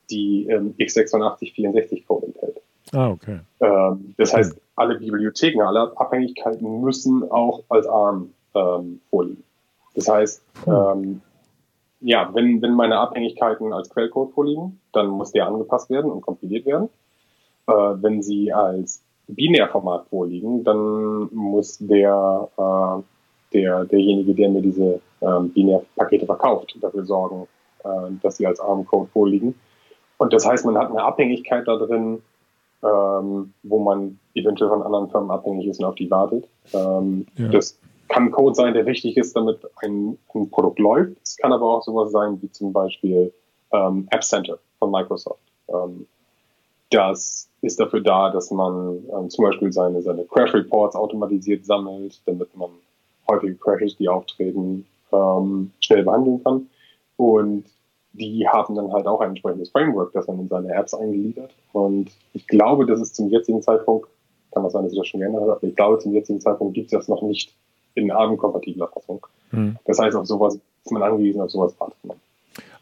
[0.09, 2.61] die ähm, x86-64 Code enthält.
[2.91, 3.39] Ah, okay.
[3.61, 4.61] Ähm, das heißt, hm.
[4.75, 9.43] alle Bibliotheken, alle Abhängigkeiten müssen auch als ARM ähm, vorliegen.
[9.95, 10.73] Das heißt, hm.
[10.73, 11.21] ähm,
[12.05, 16.67] ja, wenn, wenn meine Abhängigkeiten als Quellcode vorliegen, dann muss der angepasst werden und kompiliert
[16.67, 16.89] werden.
[17.65, 25.01] Äh, wenn sie als Binärformat vorliegen, dann muss der, äh, der derjenige, der mir diese
[25.21, 27.47] äh, Binärpakete verkauft, dafür sorgen,
[27.83, 29.55] äh, dass sie als ARM-Code vorliegen.
[30.17, 32.21] Und das heißt, man hat eine Abhängigkeit da drin,
[32.83, 36.47] ähm, wo man eventuell von anderen Firmen abhängig ist und auf die wartet.
[36.71, 37.47] Ähm, ja.
[37.47, 41.17] Das kann Code sein, der wichtig ist, damit ein, ein, Produkt läuft.
[41.23, 43.33] Es kann aber auch sowas sein wie zum Beispiel
[43.71, 45.39] ähm, App Center von Microsoft.
[45.67, 46.07] Ähm,
[46.91, 52.21] das ist dafür da, dass man ähm, zum Beispiel seine, seine Crash Reports automatisiert sammelt,
[52.25, 52.69] damit man
[53.27, 56.69] häufige Crashes, die auftreten, ähm, schnell behandeln kann.
[57.17, 57.65] Und
[58.13, 61.51] die haben dann halt auch ein entsprechendes Framework, das man in seine Apps eingliedert.
[61.73, 64.07] Und ich glaube, dass es zum jetzigen Zeitpunkt,
[64.51, 66.75] kann man sein, dass sich das schon geändert hat, aber ich glaube, zum jetzigen Zeitpunkt
[66.75, 67.53] gibt es das noch nicht
[67.95, 69.25] in ARM-kompatibler Fassung.
[69.51, 69.77] Hm.
[69.85, 72.17] Das heißt, auf sowas ist man angewiesen, auf sowas wartet man.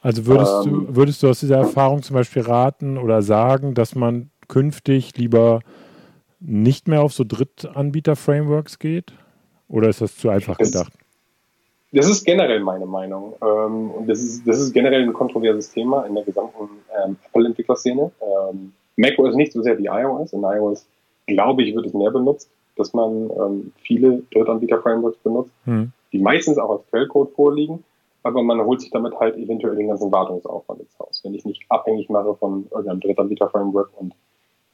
[0.01, 3.95] Also würdest, ähm, du, würdest du aus dieser Erfahrung zum Beispiel raten oder sagen, dass
[3.95, 5.61] man künftig lieber
[6.41, 9.14] nicht mehr auf so Drittanbieter-Frameworks geht?
[9.70, 10.93] Oder ist das zu einfach das, gedacht?
[11.93, 13.34] Das ist generell meine Meinung.
[13.41, 16.70] Ähm, und das ist, das ist generell ein kontroverses Thema in der gesamten
[17.05, 18.11] ähm, Apple-Entwicklerszene.
[18.22, 20.34] Ähm, macOS nicht so sehr wie iOS.
[20.34, 20.86] In iOS,
[21.28, 25.91] glaube ich, wird es mehr benutzt, dass man ähm, viele Drittanbieter-Frameworks benutzt, hm.
[26.11, 27.84] die meistens auch als Quellcode vorliegen
[28.24, 31.19] aber man holt sich damit halt eventuell den ganzen Wartungsaufwand ins Haus.
[31.24, 34.15] Wenn ich nicht abhängig mache von irgendeinem Drittanbieter-Framework und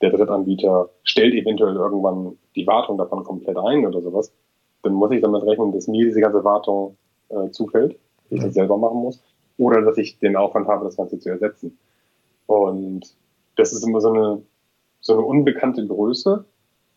[0.01, 4.31] der Drittanbieter stellt eventuell irgendwann die Wartung davon komplett ein oder sowas,
[4.83, 6.95] dann muss ich damit rechnen, dass mir diese ganze Wartung
[7.29, 7.97] äh, zufällt,
[8.29, 9.21] die ich das selber machen muss,
[9.57, 11.77] oder dass ich den Aufwand habe, das Ganze zu ersetzen.
[12.45, 13.13] Und
[13.57, 14.41] das ist immer so eine,
[15.01, 16.45] so eine unbekannte Größe.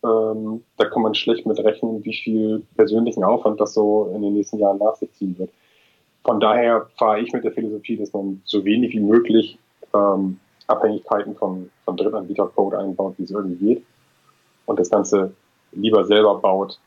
[0.05, 4.35] Ähm, da kann man schlecht mit rechnen, wie viel persönlichen Aufwand das so in den
[4.35, 5.51] nächsten Jahren nach sich ziehen wird
[6.25, 9.59] von daher fahre ich mit der Philosophie, dass man so wenig wie möglich
[9.95, 13.85] ähm, Abhängigkeiten von, von Drittanbieter-Code einbaut, wie es irgendwie geht.
[14.67, 15.35] Und das Ganze
[15.73, 16.79] lieber selber baut.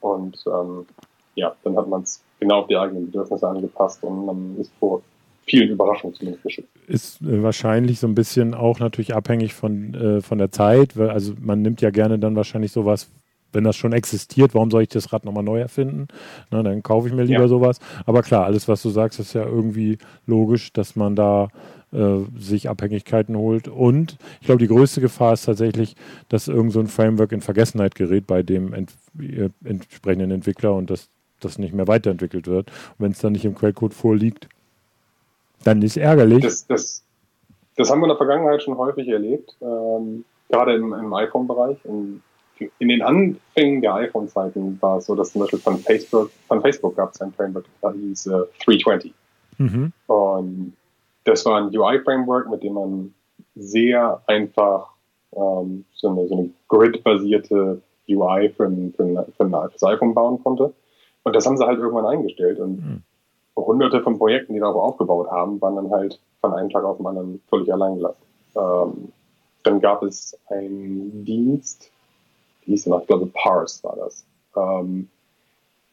[0.00, 0.86] Und ähm,
[1.34, 5.02] ja, dann hat man es genau auf die eigenen Bedürfnisse angepasst und man ist vor
[5.48, 6.68] vielen Überraschungen zumindest geschützt.
[6.86, 11.34] Ist äh, wahrscheinlich so ein bisschen auch natürlich abhängig von, äh, von der Zeit, also
[11.40, 13.10] man nimmt ja gerne dann wahrscheinlich sowas
[13.52, 16.08] wenn das schon existiert, warum soll ich das Rad nochmal neu erfinden?
[16.50, 17.48] Na, dann kaufe ich mir lieber ja.
[17.48, 17.78] sowas.
[18.04, 21.48] Aber klar, alles, was du sagst, ist ja irgendwie logisch, dass man da
[21.92, 23.68] äh, sich Abhängigkeiten holt.
[23.68, 25.96] Und ich glaube, die größte Gefahr ist tatsächlich,
[26.28, 30.90] dass irgend so ein Framework in Vergessenheit gerät bei dem ent äh, entsprechenden Entwickler und
[30.90, 31.08] dass
[31.40, 32.70] das nicht mehr weiterentwickelt wird.
[32.70, 34.48] Und wenn es dann nicht im Quellcode vorliegt,
[35.64, 36.42] Dann ist ärgerlich.
[36.42, 37.04] Das, das,
[37.76, 41.78] das haben wir in der Vergangenheit schon häufig erlebt, ähm, gerade im, im iPhone-Bereich.
[41.84, 42.22] In,
[42.78, 46.96] in, den Anfängen der iPhone-Zeiten war es so, dass zum Beispiel von Facebook, von Facebook
[46.96, 48.30] gab es ein Framework, das hieß äh,
[48.64, 49.14] 320.
[49.58, 49.92] Mhm.
[50.06, 50.72] Und
[51.24, 53.14] das war ein UI-Framework, mit dem man
[53.54, 54.90] sehr einfach
[55.36, 60.14] ähm, so eine, so eine Grid-basierte UI für ein, für, ein, für ein fürs iPhone
[60.14, 60.72] bauen konnte.
[61.24, 62.58] Und das haben sie halt irgendwann eingestellt.
[62.58, 63.02] Und mhm.
[63.66, 67.06] Hunderte von Projekten, die darauf aufgebaut haben, waren dann halt von einem Tag auf den
[67.06, 68.22] anderen völlig allein gelassen.
[68.56, 69.12] Ähm,
[69.62, 71.90] dann gab es einen Dienst,
[72.64, 73.00] wie hieß der noch?
[73.02, 74.24] Ich glaube, Parse war das.
[74.56, 75.08] Ähm,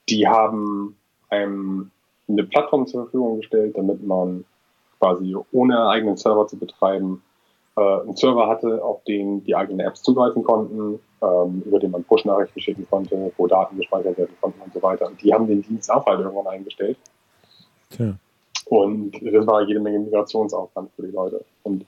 [0.10, 0.96] die haben
[1.30, 1.92] einem
[2.28, 4.46] eine Plattform zur Verfügung gestellt, damit man
[5.00, 7.22] quasi ohne eigenen Server zu betreiben
[7.78, 12.04] äh, einen Server hatte, auf den die eigenen Apps zugreifen konnten, ähm, über den man
[12.04, 15.08] Push-Nachrichten schicken konnte, wo Daten gespeichert werden konnten und so weiter.
[15.08, 16.98] Und die haben den Dienst auch halt irgendwann eingestellt.
[17.90, 18.16] Tja.
[18.66, 21.44] Und das war jede Menge Migrationsaufwand für die Leute.
[21.64, 21.86] Und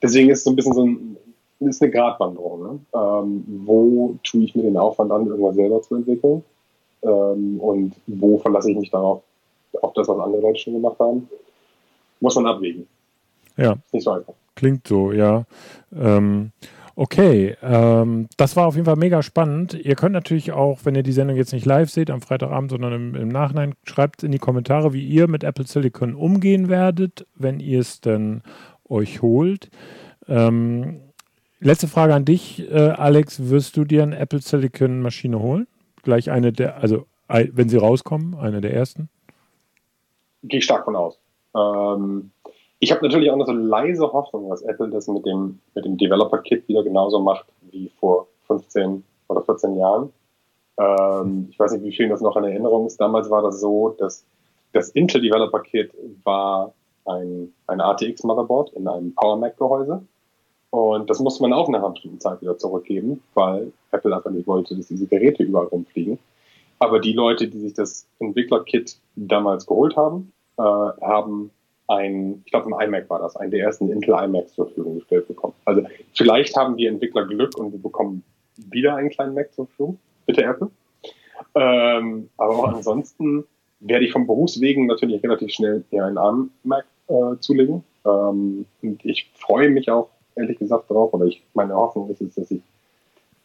[0.00, 1.16] deswegen ist es so ein bisschen so ein,
[1.60, 2.62] ist eine Gratwanderung.
[2.62, 2.78] Ne?
[2.94, 6.44] Ähm, wo tue ich mir den Aufwand an, irgendwas selber zu entwickeln?
[7.02, 9.22] Ähm, und wo verlasse ich mich darauf,
[9.82, 11.28] auf das, was andere Leute schon gemacht haben?
[12.20, 12.86] Muss man abwägen.
[13.56, 13.76] Ja.
[13.92, 14.34] Nicht so einfach.
[14.54, 15.44] Klingt so, ja.
[15.96, 16.52] Ähm,
[16.96, 19.74] okay, ähm, das war auf jeden Fall mega spannend.
[19.74, 22.92] Ihr könnt natürlich auch, wenn ihr die Sendung jetzt nicht live seht am Freitagabend, sondern
[22.92, 27.60] im, im Nachhinein, schreibt in die Kommentare, wie ihr mit Apple Silicon umgehen werdet, wenn
[27.60, 28.42] ihr es denn
[28.88, 29.70] euch holt.
[30.28, 31.00] Ähm,
[31.60, 33.50] letzte Frage an dich, äh, Alex.
[33.50, 35.66] Wirst du dir eine Apple Silicon Maschine holen?
[36.02, 39.08] Gleich eine der, also wenn sie rauskommen, eine der ersten?
[40.42, 41.18] Gehe ich stark von aus.
[41.54, 42.30] Ähm,
[42.80, 45.98] ich habe natürlich auch noch so leise Hoffnung, dass Apple das mit dem, mit dem
[45.98, 50.10] Developer-Kit wieder genauso macht wie vor 15 oder 14 Jahren.
[50.78, 52.98] Ähm, ich weiß nicht, wie vielen das noch in Erinnerung ist.
[52.98, 54.24] Damals war das so, dass
[54.72, 55.92] das Intel Developer Kit
[56.24, 56.72] war
[57.04, 60.02] ein, ein ATX Motherboard in einem Power Mac Gehäuse.
[60.70, 64.46] Und das musste man auch nach einer bestimmten Zeit wieder zurückgeben, weil Apple einfach nicht
[64.46, 66.18] wollte, dass diese Geräte überall rumfliegen.
[66.78, 71.50] Aber die Leute, die sich das Entwickler-Kit damals geholt haben, äh, haben
[71.90, 75.26] ein, ich glaube, ein iMac war das, einen der ersten Intel iMacs zur Verfügung gestellt
[75.26, 75.54] bekommen.
[75.64, 75.82] Also
[76.14, 78.22] vielleicht haben wir Entwickler Glück und wir bekommen
[78.70, 79.98] wieder einen kleinen Mac zur Verfügung.
[80.24, 80.70] Bitte Apple.
[81.56, 83.44] Ähm, aber auch ansonsten
[83.80, 87.82] werde ich vom Berufswegen natürlich relativ schnell hier einen ARM-Mac äh, zulegen.
[88.04, 92.34] Ähm, und ich freue mich auch, ehrlich gesagt, darauf, oder ich, meine Hoffnung ist es,
[92.34, 92.62] dass ich,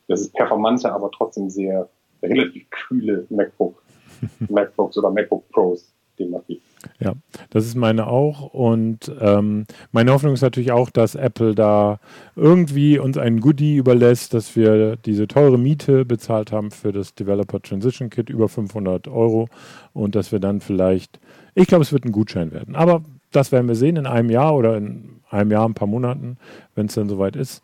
[0.08, 1.90] dass es performante, aber trotzdem sehr
[2.22, 3.82] relativ kühle MacBook,
[4.50, 6.62] MacBooks oder MacBook Pros gibt.
[7.00, 7.14] Ja,
[7.50, 8.54] das ist meine auch.
[8.54, 12.00] Und ähm, meine Hoffnung ist natürlich auch, dass Apple da
[12.36, 17.62] irgendwie uns ein Goodie überlässt, dass wir diese teure Miete bezahlt haben für das Developer
[17.62, 19.48] Transition Kit über 500 Euro
[19.94, 21.20] und dass wir dann vielleicht,
[21.54, 22.76] ich glaube, es wird ein Gutschein werden.
[22.76, 26.38] Aber das werden wir sehen in einem Jahr oder in einem Jahr, ein paar Monaten,
[26.76, 27.64] wenn es dann soweit ist.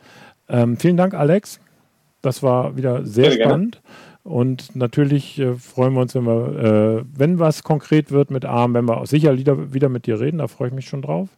[0.49, 1.59] Ähm, vielen Dank, Alex.
[2.21, 3.81] Das war wieder sehr, sehr spannend.
[3.81, 4.10] Gerne.
[4.23, 8.73] Und natürlich äh, freuen wir uns, wenn wir, äh, wenn was konkret wird mit ARM,
[8.73, 11.29] wenn wir sicher wieder, wieder mit dir reden, da freue ich mich schon drauf.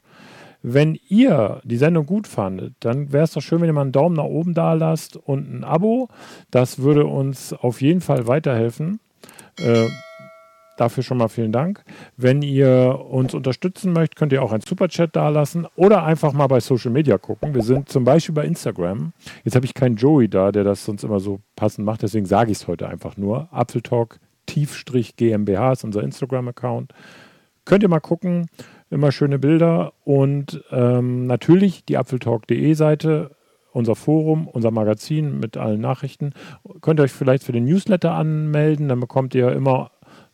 [0.61, 3.91] Wenn ihr die Sendung gut fandet, dann wäre es doch schön, wenn ihr mal einen
[3.91, 6.07] Daumen nach oben da lasst und ein Abo.
[6.51, 8.99] Das würde uns auf jeden Fall weiterhelfen.
[9.59, 9.88] Äh,
[10.78, 11.84] Dafür schon mal vielen Dank.
[12.17, 16.59] Wenn ihr uns unterstützen möchtet, könnt ihr auch einen Superchat dalassen oder einfach mal bei
[16.59, 17.53] Social Media gucken.
[17.53, 19.13] Wir sind zum Beispiel bei Instagram.
[19.43, 22.51] Jetzt habe ich keinen Joey da, der das sonst immer so passend macht, deswegen sage
[22.51, 23.47] ich es heute einfach nur.
[23.51, 26.93] Apfeltalk Tiefstrich GmbH ist unser Instagram-Account.
[27.65, 28.47] Könnt ihr mal gucken,
[28.89, 33.32] immer schöne Bilder und ähm, natürlich die apfeltalk.de Seite
[33.71, 36.34] unser Forum, unser Magazin mit allen Nachrichten.
[36.82, 39.91] Könnt ihr euch vielleicht für den Newsletter anmelden, dann bekommt ihr immer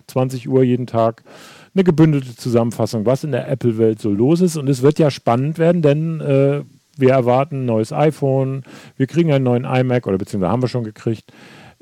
[0.09, 1.23] 20 Uhr jeden Tag
[1.73, 4.57] eine gebündelte Zusammenfassung, was in der Apple-Welt so los ist.
[4.57, 6.61] Und es wird ja spannend werden, denn äh,
[6.97, 8.63] wir erwarten ein neues iPhone,
[8.97, 11.31] wir kriegen einen neuen iMac oder beziehungsweise haben wir schon gekriegt.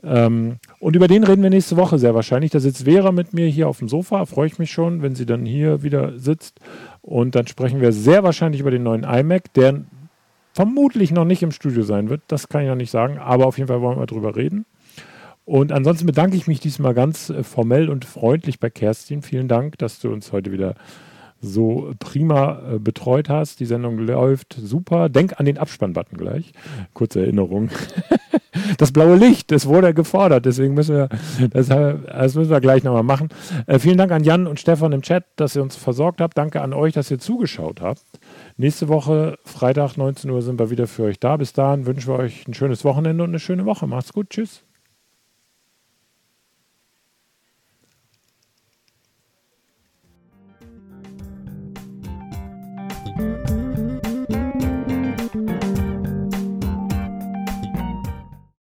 [0.04, 2.52] Ähm, und über den reden wir nächste Woche sehr wahrscheinlich.
[2.52, 5.26] Da sitzt Vera mit mir hier auf dem Sofa, freue ich mich schon, wenn sie
[5.26, 6.60] dann hier wieder sitzt.
[7.02, 9.82] Und dann sprechen wir sehr wahrscheinlich über den neuen iMac, der
[10.54, 12.22] vermutlich noch nicht im Studio sein wird.
[12.28, 14.66] Das kann ich noch nicht sagen, aber auf jeden Fall wollen wir drüber reden.
[15.48, 19.22] Und ansonsten bedanke ich mich diesmal ganz äh, formell und freundlich bei Kerstin.
[19.22, 20.76] Vielen Dank, dass du uns heute wieder
[21.40, 23.62] so prima äh, betreut hast.
[23.62, 25.08] Die Sendung läuft super.
[25.08, 26.52] Denk an den Abspannbutton gleich.
[26.94, 27.70] Kurze Erinnerung.
[28.78, 30.46] das blaue Licht, das wurde gefordert.
[30.46, 31.10] Deswegen müssen wir,
[31.50, 33.30] das, das müssen wir gleich nochmal machen.
[33.68, 36.38] Äh, vielen Dank an Jan und Stefan im Chat, dass ihr uns versorgt habt.
[36.38, 38.04] Danke an euch, dass ihr zugeschaut habt.
[38.58, 41.38] Nächste Woche, Freitag, 19 Uhr, sind wir wieder für euch da.
[41.38, 43.88] Bis dahin wünschen wir euch ein schönes Wochenende und eine schöne Woche.
[43.88, 44.32] Macht's gut.
[44.32, 44.67] Tschüss.